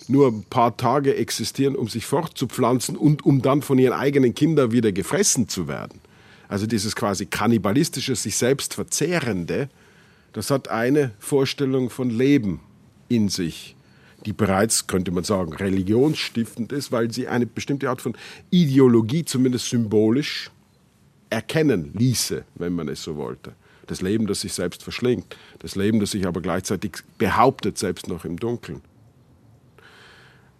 nur 0.08 0.28
ein 0.28 0.42
paar 0.42 0.76
Tage 0.76 1.14
existieren, 1.14 1.76
um 1.76 1.88
sich 1.88 2.04
fortzupflanzen 2.04 2.96
und 2.96 3.24
um 3.24 3.42
dann 3.42 3.62
von 3.62 3.78
ihren 3.78 3.92
eigenen 3.92 4.34
Kindern 4.34 4.72
wieder 4.72 4.90
gefressen 4.90 5.48
zu 5.48 5.68
werden. 5.68 6.00
Also 6.48 6.66
dieses 6.66 6.96
quasi 6.96 7.26
kannibalistische, 7.26 8.16
sich 8.16 8.36
selbst 8.36 8.74
verzehrende, 8.74 9.68
das 10.32 10.50
hat 10.50 10.68
eine 10.68 11.12
Vorstellung 11.20 11.90
von 11.90 12.10
Leben 12.10 12.60
in 13.08 13.28
sich, 13.28 13.76
die 14.24 14.32
bereits, 14.32 14.88
könnte 14.88 15.12
man 15.12 15.22
sagen, 15.22 15.52
religionsstiftend 15.52 16.72
ist, 16.72 16.90
weil 16.90 17.12
sie 17.12 17.28
eine 17.28 17.46
bestimmte 17.46 17.88
Art 17.88 18.02
von 18.02 18.16
Ideologie, 18.50 19.24
zumindest 19.24 19.70
symbolisch, 19.70 20.50
erkennen 21.30 21.92
ließe, 21.94 22.44
wenn 22.54 22.72
man 22.72 22.88
es 22.88 23.02
so 23.02 23.16
wollte. 23.16 23.52
Das 23.86 24.02
Leben, 24.02 24.26
das 24.26 24.40
sich 24.40 24.52
selbst 24.52 24.82
verschlingt, 24.82 25.36
das 25.60 25.76
Leben, 25.76 26.00
das 26.00 26.10
sich 26.10 26.26
aber 26.26 26.40
gleichzeitig 26.40 26.98
behauptet, 27.18 27.78
selbst 27.78 28.08
noch 28.08 28.24
im 28.24 28.38
Dunkeln. 28.38 28.82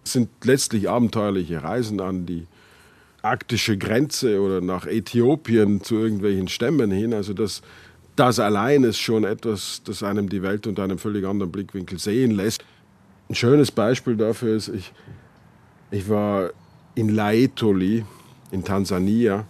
Es 0.03 0.13
sind 0.13 0.29
letztlich 0.43 0.89
abenteuerliche 0.89 1.63
Reisen 1.63 1.99
an 1.99 2.25
die 2.25 2.47
arktische 3.21 3.77
Grenze 3.77 4.39
oder 4.41 4.61
nach 4.61 4.85
Äthiopien 4.85 5.83
zu 5.83 5.95
irgendwelchen 5.95 6.47
Stämmen 6.47 6.91
hin. 6.91 7.13
Also 7.13 7.33
das, 7.33 7.61
das 8.15 8.39
allein 8.39 8.83
ist 8.83 8.99
schon 8.99 9.25
etwas, 9.25 9.81
das 9.83 10.03
einem 10.03 10.29
die 10.29 10.41
Welt 10.41 10.65
unter 10.65 10.83
einem 10.83 10.97
völlig 10.97 11.25
anderen 11.25 11.51
Blickwinkel 11.51 11.99
sehen 11.99 12.31
lässt. 12.31 12.63
Ein 13.29 13.35
schönes 13.35 13.71
Beispiel 13.71 14.15
dafür 14.15 14.55
ist, 14.55 14.69
ich, 14.69 14.93
ich 15.91 16.07
war 16.07 16.51
in 16.95 17.09
Laetoli 17.09 18.05
in 18.51 18.63
Tansania 18.63 19.45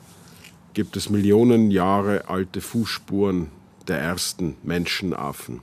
gibt 0.78 0.96
es 0.96 1.10
Millionen 1.10 1.72
Jahre 1.72 2.30
alte 2.30 2.62
Fußspuren 2.62 3.48
der 3.88 3.98
ersten 3.98 4.58
Menschenaffen. 4.62 5.62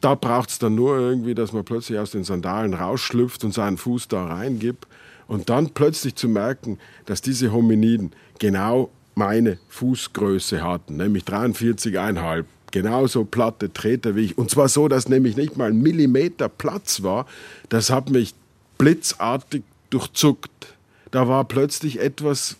Da 0.00 0.14
braucht 0.14 0.50
es 0.50 0.60
dann 0.60 0.76
nur 0.76 0.96
irgendwie, 0.96 1.34
dass 1.34 1.52
man 1.52 1.64
plötzlich 1.64 1.98
aus 1.98 2.12
den 2.12 2.22
Sandalen 2.22 2.72
rausschlüpft 2.72 3.42
und 3.42 3.52
seinen 3.52 3.78
Fuß 3.78 4.06
da 4.06 4.26
reingibt 4.26 4.86
und 5.26 5.50
dann 5.50 5.70
plötzlich 5.70 6.14
zu 6.14 6.28
merken, 6.28 6.78
dass 7.04 7.20
diese 7.20 7.52
Hominiden 7.52 8.12
genau 8.38 8.90
meine 9.16 9.58
Fußgröße 9.70 10.62
hatten, 10.62 10.98
nämlich 10.98 11.24
43,5 11.24 12.44
genauso 12.70 13.24
platte 13.24 13.72
Treter 13.72 14.14
wie 14.14 14.26
ich. 14.26 14.38
Und 14.38 14.50
zwar 14.50 14.68
so, 14.68 14.86
dass 14.86 15.08
nämlich 15.08 15.36
nicht 15.36 15.56
mal 15.56 15.68
ein 15.68 15.82
Millimeter 15.82 16.48
Platz 16.48 17.02
war. 17.02 17.26
Das 17.70 17.90
hat 17.90 18.08
mich 18.08 18.36
blitzartig 18.78 19.64
durchzuckt. 19.90 20.76
Da 21.10 21.26
war 21.26 21.44
plötzlich 21.44 21.98
etwas, 21.98 22.56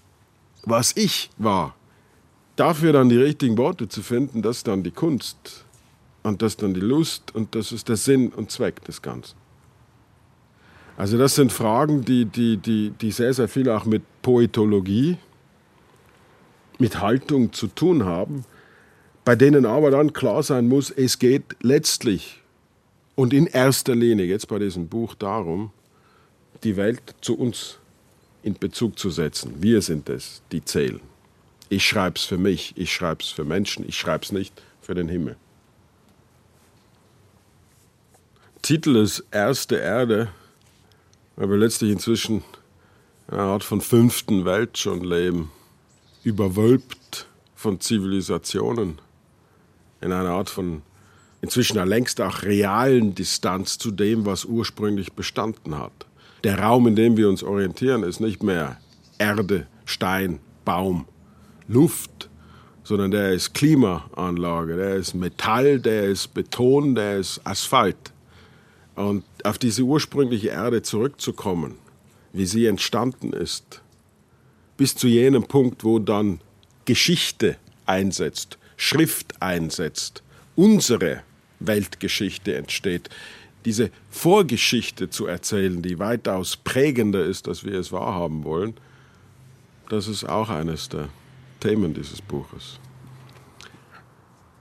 was 0.64 0.96
ich 0.96 1.30
war. 1.38 1.74
Dafür 2.56 2.92
dann 2.92 3.08
die 3.08 3.16
richtigen 3.16 3.56
Worte 3.58 3.88
zu 3.88 4.02
finden, 4.02 4.42
das 4.42 4.58
ist 4.58 4.68
dann 4.68 4.82
die 4.82 4.90
Kunst. 4.90 5.64
Und 6.22 6.42
das 6.42 6.52
ist 6.52 6.62
dann 6.62 6.74
die 6.74 6.80
Lust 6.80 7.34
und 7.34 7.54
das 7.54 7.72
ist 7.72 7.88
der 7.88 7.96
Sinn 7.96 8.28
und 8.28 8.50
Zweck 8.50 8.84
des 8.84 9.02
Ganzen. 9.02 9.36
Also 10.96 11.18
das 11.18 11.34
sind 11.34 11.50
Fragen, 11.50 12.04
die, 12.04 12.26
die, 12.26 12.58
die, 12.58 12.90
die 12.90 13.10
sehr, 13.10 13.34
sehr 13.34 13.48
viel 13.48 13.68
auch 13.70 13.86
mit 13.86 14.02
Poetologie, 14.20 15.16
mit 16.78 17.00
Haltung 17.00 17.52
zu 17.52 17.66
tun 17.66 18.04
haben, 18.04 18.44
bei 19.24 19.34
denen 19.34 19.66
aber 19.66 19.90
dann 19.90 20.12
klar 20.12 20.42
sein 20.42 20.68
muss, 20.68 20.90
es 20.90 21.18
geht 21.18 21.56
letztlich 21.60 22.40
und 23.14 23.32
in 23.32 23.46
erster 23.46 23.94
Linie 23.94 24.26
jetzt 24.26 24.48
bei 24.48 24.58
diesem 24.58 24.88
Buch 24.88 25.14
darum, 25.14 25.70
die 26.62 26.76
Welt 26.76 27.02
zu 27.20 27.38
uns 27.38 27.78
in 28.42 28.54
Bezug 28.54 28.98
zu 28.98 29.10
setzen. 29.10 29.54
Wir 29.60 29.82
sind 29.82 30.08
es, 30.08 30.42
die 30.52 30.64
zählen. 30.64 31.00
Ich 31.68 31.86
schreibe 31.86 32.16
es 32.16 32.24
für 32.24 32.38
mich, 32.38 32.74
ich 32.76 32.92
schreibe 32.92 33.22
es 33.22 33.30
für 33.30 33.44
Menschen, 33.44 33.88
ich 33.88 33.96
schreibe 33.96 34.24
es 34.24 34.32
nicht 34.32 34.60
für 34.80 34.94
den 34.94 35.08
Himmel. 35.08 35.36
Titel 38.60 38.96
ist 38.96 39.24
Erste 39.30 39.76
Erde, 39.76 40.28
weil 41.36 41.50
wir 41.50 41.56
letztlich 41.56 41.90
inzwischen 41.90 42.44
eine 43.28 43.42
Art 43.42 43.64
von 43.64 43.80
fünften 43.80 44.44
Welt 44.44 44.76
schon 44.78 45.02
leben, 45.02 45.50
überwölbt 46.22 47.26
von 47.54 47.80
Zivilisationen, 47.80 49.00
in 50.00 50.12
einer 50.12 50.30
Art 50.30 50.50
von 50.50 50.82
inzwischen 51.40 51.84
längst 51.86 52.20
auch 52.20 52.42
realen 52.42 53.14
Distanz 53.14 53.78
zu 53.78 53.90
dem, 53.90 54.26
was 54.26 54.44
ursprünglich 54.44 55.12
bestanden 55.12 55.76
hat. 55.76 56.06
Der 56.44 56.58
Raum, 56.58 56.86
in 56.88 56.96
dem 56.96 57.16
wir 57.16 57.28
uns 57.28 57.42
orientieren, 57.42 58.02
ist 58.02 58.20
nicht 58.20 58.42
mehr 58.42 58.78
Erde, 59.18 59.66
Stein, 59.84 60.40
Baum, 60.64 61.06
Luft, 61.68 62.28
sondern 62.82 63.12
der 63.12 63.32
ist 63.32 63.54
Klimaanlage, 63.54 64.76
der 64.76 64.96
ist 64.96 65.14
Metall, 65.14 65.78
der 65.78 66.04
ist 66.04 66.34
Beton, 66.34 66.94
der 66.94 67.18
ist 67.18 67.40
Asphalt. 67.44 68.12
Und 68.96 69.24
auf 69.44 69.58
diese 69.58 69.82
ursprüngliche 69.82 70.48
Erde 70.48 70.82
zurückzukommen, 70.82 71.76
wie 72.32 72.46
sie 72.46 72.66
entstanden 72.66 73.32
ist, 73.32 73.80
bis 74.76 74.96
zu 74.96 75.06
jenem 75.06 75.44
Punkt, 75.44 75.84
wo 75.84 75.98
dann 75.98 76.40
Geschichte 76.84 77.56
einsetzt, 77.86 78.58
Schrift 78.76 79.40
einsetzt, 79.40 80.22
unsere 80.56 81.22
Weltgeschichte 81.60 82.56
entsteht, 82.56 83.08
diese 83.64 83.90
Vorgeschichte 84.10 85.10
zu 85.10 85.26
erzählen, 85.26 85.82
die 85.82 85.98
weitaus 85.98 86.56
prägender 86.56 87.24
ist, 87.24 87.48
als 87.48 87.64
wir 87.64 87.74
es 87.74 87.92
wahrhaben 87.92 88.44
wollen, 88.44 88.74
das 89.88 90.08
ist 90.08 90.24
auch 90.28 90.48
eines 90.48 90.88
der 90.88 91.08
Themen 91.60 91.94
dieses 91.94 92.22
Buches. 92.22 92.78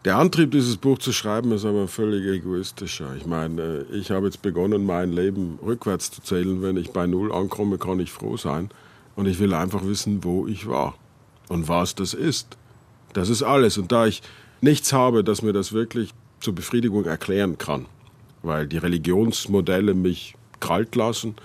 Der 0.04 0.18
Antrieb, 0.18 0.50
dieses 0.50 0.78
Buch 0.78 0.98
zu 0.98 1.14
schreiben, 1.14 1.52
ist 1.52 1.64
aber 1.64 1.88
völlig 1.88 2.26
egoistischer. 2.26 3.16
Ich 3.16 3.28
meine, 3.28 3.86
ich 3.92 4.10
habe 4.10 4.26
jetzt 4.26 4.42
begonnen, 4.42 4.84
mein 4.84 5.12
Leben 5.12 5.60
rückwärts 5.64 6.10
zu 6.10 6.24
zählen. 6.24 6.64
Wenn 6.64 6.76
ich 6.76 6.90
bei 6.90 7.06
Null 7.06 7.32
ankomme, 7.32 7.78
kann 7.78 8.00
ich 8.00 8.12
froh 8.12 8.36
sein. 8.36 8.72
Und 9.16 9.28
ich 9.28 9.38
will 9.38 9.54
einfach 9.54 9.86
wissen, 9.86 10.24
wo 10.24 10.48
ich 10.48 10.68
war 10.68 10.96
und 11.50 11.68
was 11.68 11.94
das 11.94 12.16
ist. 12.16 12.58
Das 13.14 13.30
ist 13.30 13.44
alles. 13.44 13.78
Und 13.78 13.92
da 13.92 14.08
ich 14.08 14.24
nichts 14.60 14.92
habe, 14.92 15.24
das 15.24 15.44
mir 15.44 15.54
das 15.54 15.72
wirklich 15.72 16.10
zur 16.40 16.56
Befriedigung 16.56 17.06
erklären 17.06 17.60
kann, 17.60 17.86
weil 18.43 18.67
die 18.67 18.77
Religionsmodelle 18.77 19.93
mich 19.93 20.36
kalt 20.60 20.95
lassen, 20.95 21.36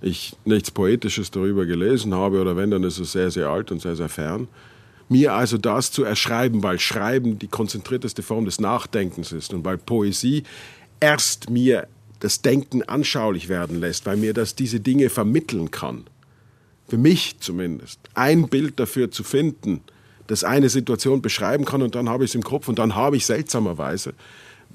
ich 0.00 0.36
nichts 0.44 0.70
Poetisches 0.70 1.30
darüber 1.30 1.64
gelesen 1.64 2.14
habe 2.14 2.40
oder 2.40 2.56
wenn, 2.56 2.70
dann 2.70 2.84
ist 2.84 2.98
es 2.98 3.12
sehr, 3.12 3.30
sehr 3.30 3.48
alt 3.48 3.70
und 3.72 3.80
sehr, 3.80 3.96
sehr 3.96 4.08
fern. 4.08 4.48
Mir 5.08 5.34
also 5.34 5.58
das 5.58 5.92
zu 5.92 6.04
erschreiben, 6.04 6.62
weil 6.62 6.78
Schreiben 6.78 7.38
die 7.38 7.48
konzentrierteste 7.48 8.22
Form 8.22 8.44
des 8.44 8.60
Nachdenkens 8.60 9.32
ist 9.32 9.52
und 9.52 9.64
weil 9.64 9.78
Poesie 9.78 10.44
erst 11.00 11.50
mir 11.50 11.86
das 12.20 12.42
Denken 12.42 12.82
anschaulich 12.82 13.48
werden 13.48 13.80
lässt, 13.80 14.06
weil 14.06 14.16
mir 14.16 14.32
das 14.32 14.54
diese 14.54 14.80
Dinge 14.80 15.10
vermitteln 15.10 15.70
kann. 15.70 16.04
Für 16.88 16.98
mich 16.98 17.38
zumindest. 17.40 17.98
Ein 18.14 18.48
Bild 18.48 18.78
dafür 18.78 19.10
zu 19.10 19.24
finden, 19.24 19.80
das 20.26 20.44
eine 20.44 20.68
Situation 20.68 21.22
beschreiben 21.22 21.64
kann 21.64 21.82
und 21.82 21.94
dann 21.94 22.08
habe 22.08 22.24
ich 22.24 22.30
es 22.30 22.34
im 22.34 22.42
Kopf 22.42 22.68
und 22.68 22.78
dann 22.78 22.94
habe 22.94 23.16
ich 23.16 23.26
seltsamerweise 23.26 24.14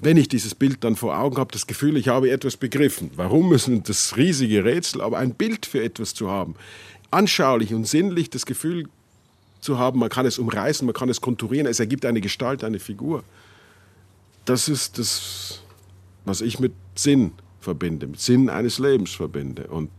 wenn 0.02 0.16
ich 0.16 0.28
dieses 0.28 0.54
Bild 0.54 0.82
dann 0.82 0.96
vor 0.96 1.18
Augen 1.18 1.36
habe, 1.36 1.52
das 1.52 1.66
Gefühl, 1.66 1.96
ich 1.96 2.08
habe 2.08 2.30
etwas 2.30 2.56
begriffen. 2.56 3.10
Warum 3.16 3.52
ist 3.52 3.70
das 3.84 4.16
riesige 4.16 4.64
Rätsel, 4.64 5.02
aber 5.02 5.18
ein 5.18 5.34
Bild 5.34 5.66
für 5.66 5.82
etwas 5.82 6.14
zu 6.14 6.30
haben, 6.30 6.54
anschaulich 7.10 7.74
und 7.74 7.86
sinnlich 7.86 8.30
das 8.30 8.46
Gefühl 8.46 8.88
zu 9.60 9.78
haben, 9.78 9.98
man 9.98 10.08
kann 10.08 10.24
es 10.24 10.38
umreißen, 10.38 10.86
man 10.86 10.94
kann 10.94 11.10
es 11.10 11.20
konturieren, 11.20 11.66
es 11.66 11.80
ergibt 11.80 12.06
eine 12.06 12.20
Gestalt, 12.20 12.64
eine 12.64 12.78
Figur. 12.78 13.24
Das 14.46 14.68
ist 14.68 14.98
das, 14.98 15.60
was 16.24 16.40
ich 16.40 16.58
mit 16.58 16.72
Sinn 16.94 17.32
verbinde, 17.60 18.06
mit 18.06 18.20
Sinn 18.20 18.48
eines 18.48 18.78
Lebens 18.78 19.10
verbinde. 19.10 19.66
Und 19.66 19.90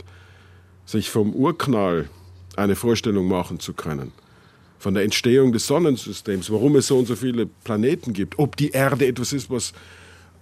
sich 0.85 1.09
vom 1.09 1.33
Urknall 1.33 2.09
eine 2.55 2.75
Vorstellung 2.75 3.27
machen 3.27 3.59
zu 3.59 3.73
können, 3.73 4.11
von 4.81 4.95
der 4.95 5.03
Entstehung 5.03 5.51
des 5.51 5.67
Sonnensystems, 5.67 6.51
warum 6.51 6.75
es 6.75 6.87
so 6.87 6.97
und 6.97 7.07
so 7.07 7.15
viele 7.15 7.45
Planeten 7.45 8.13
gibt, 8.13 8.39
ob 8.39 8.57
die 8.57 8.71
Erde 8.71 9.05
etwas 9.05 9.31
ist, 9.31 9.49
was 9.51 9.73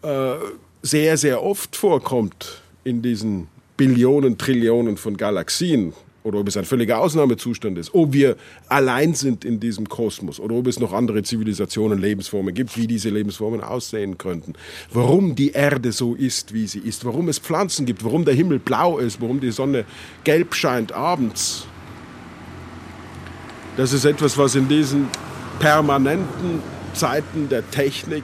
äh, 0.02 0.36
sehr, 0.82 1.18
sehr 1.18 1.44
oft 1.44 1.76
vorkommt 1.76 2.62
in 2.86 3.02
diesen 3.02 3.50
Billionen, 3.76 4.38
Trillionen 4.38 4.96
von 4.96 5.18
Galaxien, 5.18 5.94
oder 6.24 6.40
ob 6.40 6.48
es 6.48 6.58
ein 6.58 6.66
völliger 6.66 7.00
Ausnahmezustand 7.00 7.78
ist, 7.78 7.94
ob 7.94 8.14
wir 8.14 8.36
allein 8.68 9.14
sind 9.14 9.46
in 9.46 9.60
diesem 9.60 9.88
Kosmos 9.88 10.40
oder 10.40 10.56
ob 10.56 10.68
es 10.68 10.80
noch 10.80 10.94
andere 10.94 11.24
Zivilisationen, 11.24 12.00
Lebensformen 12.00 12.54
gibt, 12.54 12.78
wie 12.78 12.88
diese 12.88 13.10
Lebensformen 13.10 13.62
aussehen 13.62 14.18
könnten, 14.18 14.54
warum 14.94 15.36
die 15.36 15.52
Erde 15.52 15.92
so 15.92 16.16
ist, 16.16 16.54
wie 16.54 16.68
sie 16.68 16.80
ist, 16.80 17.04
warum 17.06 17.30
es 17.30 17.40
Pflanzen 17.40 17.86
gibt, 17.86 18.04
warum 18.04 18.26
der 18.26 18.34
Himmel 18.34 18.60
blau 18.60 19.00
ist, 19.00 19.22
warum 19.22 19.40
die 19.40 19.52
Sonne 19.52 19.86
gelb 20.24 20.56
scheint 20.56 20.92
abends. 20.92 21.66
Das 23.78 23.94
ist 23.94 24.06
etwas, 24.06 24.38
was 24.38 24.56
in 24.56 24.68
diesen 24.68 25.08
permanenten 25.60 26.62
Zeiten 26.94 27.50
der 27.50 27.70
Technik 27.72 28.24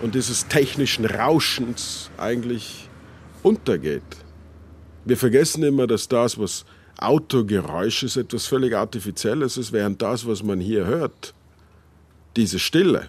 und 0.00 0.14
dieses 0.14 0.46
technischen 0.48 1.04
Rauschens 1.04 2.10
eigentlich 2.16 2.88
untergeht. 3.42 4.02
Wir 5.04 5.16
vergessen 5.16 5.62
immer, 5.62 5.86
dass 5.86 6.08
das, 6.08 6.38
was 6.38 6.64
Autogeräusch 6.98 8.04
ist 8.04 8.16
etwas 8.16 8.46
völlig 8.46 8.74
Artifizielles 8.76 9.56
ist, 9.56 9.72
während 9.72 10.00
das, 10.00 10.26
was 10.26 10.42
man 10.42 10.60
hier 10.60 10.86
hört, 10.86 11.34
diese 12.36 12.58
Stille, 12.58 13.08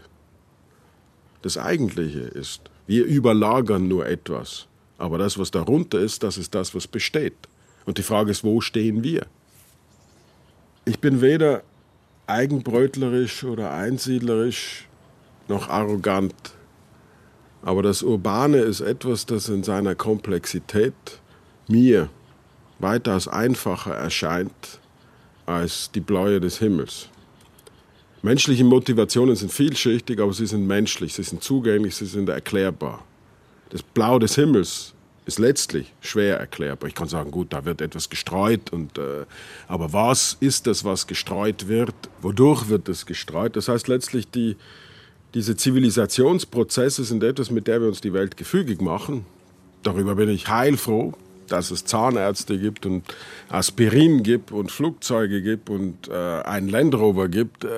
das 1.41 1.57
Eigentliche 1.57 2.19
ist. 2.21 2.61
Wir 2.87 3.05
überlagern 3.05 3.87
nur 3.87 4.07
etwas. 4.07 4.67
Aber 4.97 5.17
das, 5.17 5.37
was 5.37 5.51
darunter 5.51 5.99
ist, 5.99 6.23
das 6.23 6.37
ist 6.37 6.55
das, 6.55 6.73
was 6.73 6.87
besteht. 6.87 7.35
Und 7.85 7.97
die 7.97 8.03
Frage 8.03 8.31
ist, 8.31 8.43
wo 8.43 8.61
stehen 8.61 9.03
wir? 9.03 9.25
Ich 10.85 10.99
bin 10.99 11.21
weder 11.21 11.63
eigenbrötlerisch 12.27 13.45
oder 13.45 13.71
einsiedlerisch 13.71 14.87
noch 15.47 15.69
arrogant. 15.69 16.35
Aber 17.61 17.81
das 17.81 18.03
Urbane 18.03 18.57
ist 18.57 18.81
etwas, 18.81 19.25
das 19.25 19.47
in 19.47 19.63
seiner 19.63 19.95
Komplexität 19.95 20.93
mir 21.69 22.09
weitaus 22.79 23.29
einfacher 23.29 23.93
erscheint 23.93 24.79
als 25.45 25.89
die 25.91 26.01
Bläue 26.01 26.41
des 26.41 26.59
Himmels. 26.59 27.09
Menschliche 28.21 28.65
Motivationen 28.65 29.35
sind 29.35 29.51
vielschichtig, 29.51 30.19
aber 30.19 30.33
sie 30.33 30.45
sind 30.45 30.67
menschlich, 30.67 31.13
sie 31.13 31.23
sind 31.23 31.43
zugänglich, 31.43 31.95
sie 31.95 32.05
sind 32.05 32.27
erklärbar. 32.27 33.03
Das 33.69 33.81
Blau 33.81 34.19
des 34.19 34.35
Himmels 34.35 34.93
ist 35.25 35.39
letztlich 35.39 35.93
schwer 36.01 36.37
erklärbar. 36.37 36.87
Ich 36.87 36.95
kann 36.95 37.07
sagen, 37.07 37.31
gut, 37.31 37.53
da 37.53 37.65
wird 37.65 37.81
etwas 37.81 38.09
gestreut, 38.09 38.71
und, 38.71 38.97
äh, 38.97 39.25
aber 39.67 39.93
was 39.93 40.37
ist 40.39 40.67
das, 40.67 40.83
was 40.83 41.07
gestreut 41.07 41.67
wird? 41.67 41.95
Wodurch 42.21 42.69
wird 42.69 42.89
es 42.89 43.05
gestreut? 43.05 43.55
Das 43.55 43.67
heißt 43.67 43.87
letztlich, 43.87 44.29
die, 44.29 44.57
diese 45.33 45.55
Zivilisationsprozesse 45.55 47.03
sind 47.03 47.23
etwas, 47.23 47.49
mit 47.49 47.67
der 47.67 47.81
wir 47.81 47.87
uns 47.87 48.01
die 48.01 48.13
Welt 48.13 48.37
gefügig 48.37 48.81
machen. 48.81 49.25
Darüber 49.83 50.15
bin 50.15 50.29
ich 50.29 50.47
heilfroh 50.47 51.13
dass 51.47 51.71
es 51.71 51.85
Zahnärzte 51.85 52.57
gibt 52.57 52.85
und 52.85 53.03
Aspirin 53.49 54.23
gibt 54.23 54.51
und 54.51 54.71
Flugzeuge 54.71 55.41
gibt 55.41 55.69
und 55.69 56.07
äh, 56.07 56.13
einen 56.13 56.69
Land 56.69 56.95
Rover 56.95 57.27
gibt. 57.27 57.63
Äh, 57.63 57.69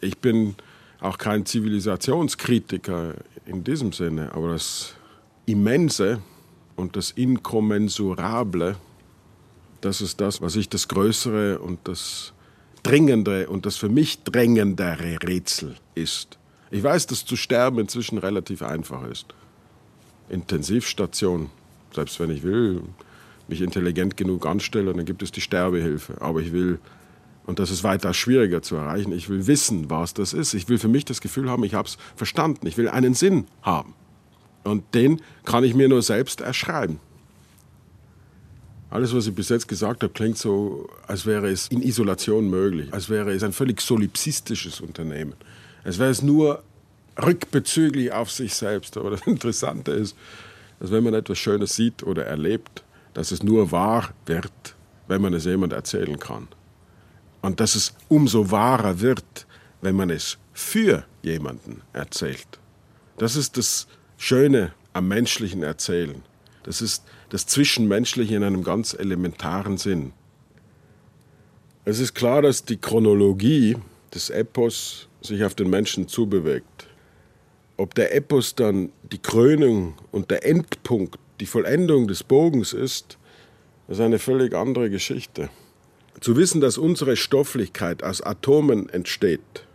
ich 0.00 0.18
bin 0.18 0.54
auch 1.00 1.18
kein 1.18 1.46
Zivilisationskritiker 1.46 3.14
in 3.46 3.64
diesem 3.64 3.92
Sinne, 3.92 4.32
aber 4.32 4.52
das 4.52 4.94
Immense 5.48 6.20
und 6.76 6.94
das 6.94 7.10
Inkommensurable, 7.10 8.76
das 9.80 10.00
ist 10.00 10.20
das, 10.20 10.42
was 10.42 10.56
ich 10.56 10.68
das 10.68 10.88
Größere 10.88 11.58
und 11.58 11.80
das 11.84 12.32
Dringendere 12.82 13.48
und 13.48 13.66
das 13.66 13.76
für 13.76 13.88
mich 13.88 14.22
drängendere 14.22 15.18
Rätsel 15.22 15.76
ist. 15.94 16.38
Ich 16.70 16.82
weiß, 16.82 17.06
dass 17.06 17.24
zu 17.24 17.36
sterben 17.36 17.78
inzwischen 17.78 18.18
relativ 18.18 18.62
einfach 18.62 19.06
ist. 19.08 19.26
Intensivstation, 20.28 21.50
selbst 21.94 22.20
wenn 22.20 22.30
ich 22.30 22.42
will, 22.42 22.82
mich 23.48 23.62
intelligent 23.62 24.16
genug 24.16 24.46
anstelle, 24.46 24.92
dann 24.92 25.06
gibt 25.06 25.22
es 25.22 25.32
die 25.32 25.40
Sterbehilfe. 25.40 26.20
Aber 26.20 26.40
ich 26.40 26.52
will, 26.52 26.78
und 27.46 27.58
das 27.58 27.70
ist 27.70 27.82
weiter 27.82 28.12
schwieriger 28.12 28.60
zu 28.60 28.76
erreichen, 28.76 29.12
ich 29.12 29.30
will 29.30 29.46
wissen, 29.46 29.88
was 29.88 30.12
das 30.12 30.34
ist. 30.34 30.52
Ich 30.52 30.68
will 30.68 30.78
für 30.78 30.88
mich 30.88 31.06
das 31.06 31.22
Gefühl 31.22 31.48
haben, 31.48 31.64
ich 31.64 31.72
habe 31.72 31.88
es 31.88 31.96
verstanden. 32.14 32.66
Ich 32.66 32.76
will 32.76 32.88
einen 32.88 33.14
Sinn 33.14 33.46
haben. 33.62 33.94
Und 34.68 34.94
den 34.94 35.20
kann 35.44 35.64
ich 35.64 35.74
mir 35.74 35.88
nur 35.88 36.02
selbst 36.02 36.40
erschreiben. 36.40 37.00
Alles, 38.90 39.14
was 39.14 39.26
ich 39.26 39.34
bis 39.34 39.50
jetzt 39.50 39.68
gesagt 39.68 40.02
habe, 40.02 40.12
klingt 40.12 40.38
so, 40.38 40.88
als 41.06 41.26
wäre 41.26 41.50
es 41.50 41.68
in 41.68 41.82
Isolation 41.82 42.48
möglich, 42.48 42.92
als 42.92 43.10
wäre 43.10 43.32
es 43.32 43.42
ein 43.42 43.52
völlig 43.52 43.80
solipsistisches 43.80 44.80
Unternehmen. 44.80 45.34
Als 45.84 45.98
wäre 45.98 46.10
es 46.10 46.22
nur 46.22 46.62
rückbezüglich 47.20 48.12
auf 48.12 48.30
sich 48.30 48.54
selbst. 48.54 48.96
Aber 48.96 49.10
das 49.10 49.22
Interessante 49.26 49.92
ist, 49.92 50.16
dass 50.80 50.90
wenn 50.90 51.04
man 51.04 51.14
etwas 51.14 51.38
Schönes 51.38 51.74
sieht 51.74 52.02
oder 52.02 52.24
erlebt, 52.24 52.82
dass 53.14 53.30
es 53.30 53.42
nur 53.42 53.72
wahr 53.72 54.10
wird, 54.26 54.52
wenn 55.06 55.20
man 55.20 55.34
es 55.34 55.44
jemand 55.44 55.72
erzählen 55.72 56.18
kann. 56.18 56.48
Und 57.42 57.60
dass 57.60 57.74
es 57.74 57.94
umso 58.08 58.50
wahrer 58.50 59.00
wird, 59.00 59.46
wenn 59.80 59.96
man 59.96 60.10
es 60.10 60.38
für 60.52 61.04
jemanden 61.22 61.82
erzählt. 61.92 62.46
Das 63.16 63.36
ist 63.36 63.56
das 63.56 63.86
Schöne 64.20 64.72
am 64.94 65.06
menschlichen 65.06 65.62
Erzählen. 65.62 66.22
Das 66.64 66.82
ist 66.82 67.04
das 67.28 67.46
Zwischenmenschliche 67.46 68.34
in 68.34 68.42
einem 68.42 68.64
ganz 68.64 68.92
elementaren 68.92 69.78
Sinn. 69.78 70.12
Es 71.84 72.00
ist 72.00 72.14
klar, 72.14 72.42
dass 72.42 72.64
die 72.64 72.78
Chronologie 72.78 73.76
des 74.12 74.28
Epos 74.30 75.08
sich 75.22 75.44
auf 75.44 75.54
den 75.54 75.70
Menschen 75.70 76.08
zubewegt. 76.08 76.88
Ob 77.76 77.94
der 77.94 78.12
Epos 78.12 78.56
dann 78.56 78.90
die 79.12 79.18
Krönung 79.22 79.94
und 80.10 80.32
der 80.32 80.44
Endpunkt, 80.44 81.16
die 81.38 81.46
Vollendung 81.46 82.08
des 82.08 82.24
Bogens 82.24 82.72
ist, 82.72 83.18
ist 83.86 84.00
eine 84.00 84.18
völlig 84.18 84.52
andere 84.52 84.90
Geschichte. 84.90 85.48
Zu 86.20 86.36
wissen, 86.36 86.60
dass 86.60 86.76
unsere 86.76 87.14
Stofflichkeit 87.14 88.02
aus 88.02 88.20
Atomen 88.20 88.88
entsteht, 88.88 89.67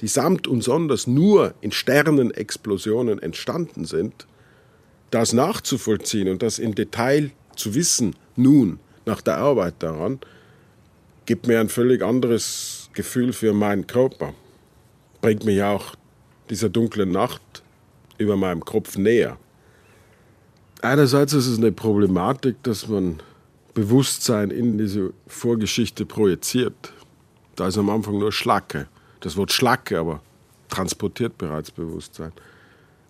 die 0.00 0.08
samt 0.08 0.46
und 0.46 0.62
sonders 0.62 1.06
nur 1.06 1.54
in 1.60 1.72
Sternenexplosionen 1.72 3.20
entstanden 3.20 3.84
sind, 3.84 4.26
das 5.10 5.32
nachzuvollziehen 5.32 6.28
und 6.28 6.42
das 6.42 6.58
im 6.58 6.74
Detail 6.74 7.30
zu 7.56 7.74
wissen, 7.74 8.16
nun, 8.36 8.80
nach 9.06 9.20
der 9.20 9.38
Arbeit 9.38 9.74
daran, 9.78 10.18
gibt 11.26 11.46
mir 11.46 11.60
ein 11.60 11.68
völlig 11.68 12.02
anderes 12.02 12.90
Gefühl 12.94 13.32
für 13.32 13.52
meinen 13.52 13.86
Körper. 13.86 14.34
Bringt 15.20 15.44
mich 15.44 15.62
auch 15.62 15.94
dieser 16.50 16.68
dunklen 16.68 17.10
Nacht 17.10 17.62
über 18.18 18.36
meinem 18.36 18.64
Kopf 18.64 18.96
näher. 18.96 19.38
Einerseits 20.82 21.32
ist 21.32 21.46
es 21.46 21.58
eine 21.58 21.72
Problematik, 21.72 22.62
dass 22.62 22.88
man 22.88 23.20
Bewusstsein 23.72 24.50
in 24.50 24.78
diese 24.78 25.12
Vorgeschichte 25.26 26.04
projiziert. 26.06 26.92
Da 27.56 27.68
ist 27.68 27.78
am 27.78 27.90
Anfang 27.90 28.18
nur 28.18 28.32
Schlacke. 28.32 28.88
Das 29.24 29.38
Wort 29.38 29.52
Schlacke 29.52 29.98
aber 29.98 30.20
transportiert 30.68 31.38
bereits 31.38 31.70
Bewusstsein. 31.70 32.32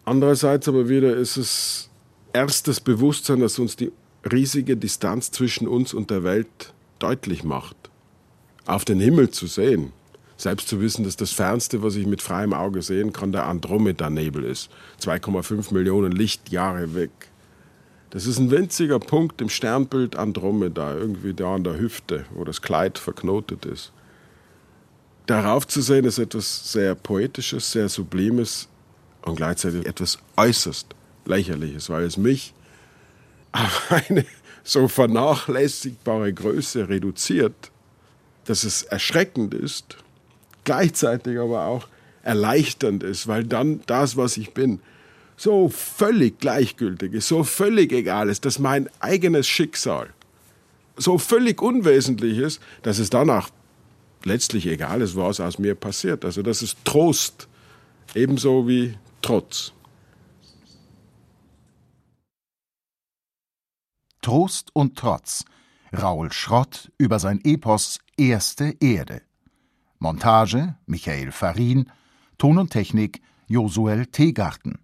Andererseits 0.05 0.69
aber 0.69 0.89
wieder 0.89 1.17
ist 1.17 1.37
es 1.37 1.91
erst 2.33 2.69
das 2.69 2.81
Bewusstsein, 2.81 3.41
das 3.41 3.59
uns 3.59 3.75
die 3.75 3.91
riesige 4.31 4.77
Distanz 4.77 5.33
zwischen 5.33 5.67
uns 5.67 5.93
und 5.93 6.11
der 6.11 6.23
Welt 6.23 6.73
deutlich 7.01 7.43
macht. 7.43 7.77
Auf 8.65 8.85
den 8.85 9.01
Himmel 9.01 9.31
zu 9.31 9.49
sehen, 9.49 9.93
selbst 10.37 10.69
zu 10.69 10.81
wissen, 10.81 11.05
dass 11.05 11.17
das 11.17 11.33
Fernste, 11.33 11.83
was 11.83 11.97
ich 11.97 12.07
mit 12.07 12.23
freiem 12.23 12.53
Auge 12.53 12.83
sehen 12.83 13.13
kann, 13.13 13.33
der 13.33 13.47
Andromeda-Nebel 13.47 14.45
ist. 14.45 14.71
2,5 15.01 15.75
Millionen 15.75 16.13
Lichtjahre 16.13 16.95
weg. 16.95 17.11
Das 18.11 18.27
ist 18.27 18.39
ein 18.39 18.53
winziger 18.53 19.01
Punkt 19.01 19.41
im 19.41 19.49
Sternbild 19.49 20.15
Andromeda, 20.15 20.95
irgendwie 20.95 21.35
da 21.35 21.57
an 21.57 21.65
der 21.65 21.77
Hüfte, 21.77 22.25
wo 22.33 22.45
das 22.45 22.63
Kleid 22.63 22.99
verknotet 22.99 23.67
ist. 23.67 23.91
Darauf 25.27 25.67
zu 25.67 25.81
sehen, 25.81 26.05
ist 26.05 26.19
etwas 26.19 26.73
sehr 26.73 26.95
Poetisches, 26.95 27.73
sehr 27.73 27.89
Sublimes 27.89 28.69
und 29.23 29.37
gleichzeitig 29.37 29.87
etwas 29.87 30.19
äußerst 30.37 30.87
Lächerliches, 31.25 31.89
weil 31.89 32.05
es 32.05 32.17
mich 32.17 32.53
auf 33.53 33.91
eine 34.09 34.27
so 34.63 34.89
vernachlässigbare 34.89 36.33
Größe 36.33 36.89
reduziert, 36.89 37.71
dass 38.45 38.65
es 38.65 38.83
erschreckend 38.83 39.55
ist 39.55 39.97
gleichzeitig 40.65 41.39
aber 41.39 41.67
auch 41.67 41.89
erleichternd 42.23 43.03
ist, 43.03 43.29
weil 43.29 43.45
dann 43.45 43.83
das, 43.87 44.17
was 44.17 44.37
ich 44.37 44.53
bin, 44.55 44.81
so 45.37 45.69
völlig 45.69 46.39
gleichgültig 46.39 47.13
ist, 47.13 47.29
so 47.29 47.45
völlig 47.45 47.93
egal 47.93 48.29
ist, 48.29 48.45
dass 48.45 48.59
mein 48.59 48.89
eigenes 49.01 49.47
Schicksal 49.47 50.09
so 50.97 51.19
völlig 51.19 51.61
unwesentlich 51.61 52.39
ist, 52.39 52.63
dass 52.83 52.99
es 52.99 53.11
danach 53.11 53.51
letztlich 54.25 54.67
egal 54.67 55.01
ist, 55.01 55.17
was 55.17 55.41
aus 55.41 55.59
mir 55.59 55.75
passiert. 55.75 56.25
Also 56.25 56.43
das 56.43 56.63
ist 56.63 56.85
Trost, 56.85 57.49
ebenso 58.15 58.67
wie 58.69 58.97
Trotz. 59.23 59.73
Trost 64.23 64.71
und 64.75 64.97
Trotz. 64.97 65.45
Raul 65.93 66.33
Schrott 66.33 66.91
über 66.99 67.19
sein 67.19 67.41
Epos 67.45 68.01
Erste 68.17 68.75
Erde. 68.81 69.23
Montage 69.99 70.77
Michael 70.87 71.31
Farin. 71.31 71.91
Ton 72.39 72.59
und 72.59 72.71
Technik 72.71 73.21
Josuel 73.47 74.07
Teegarten. 74.07 74.79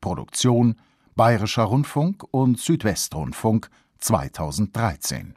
Produktion 0.00 0.76
Bayerischer 1.14 1.64
Rundfunk 1.64 2.24
und 2.30 2.58
Südwestrundfunk 2.60 3.70
2013 3.98 5.34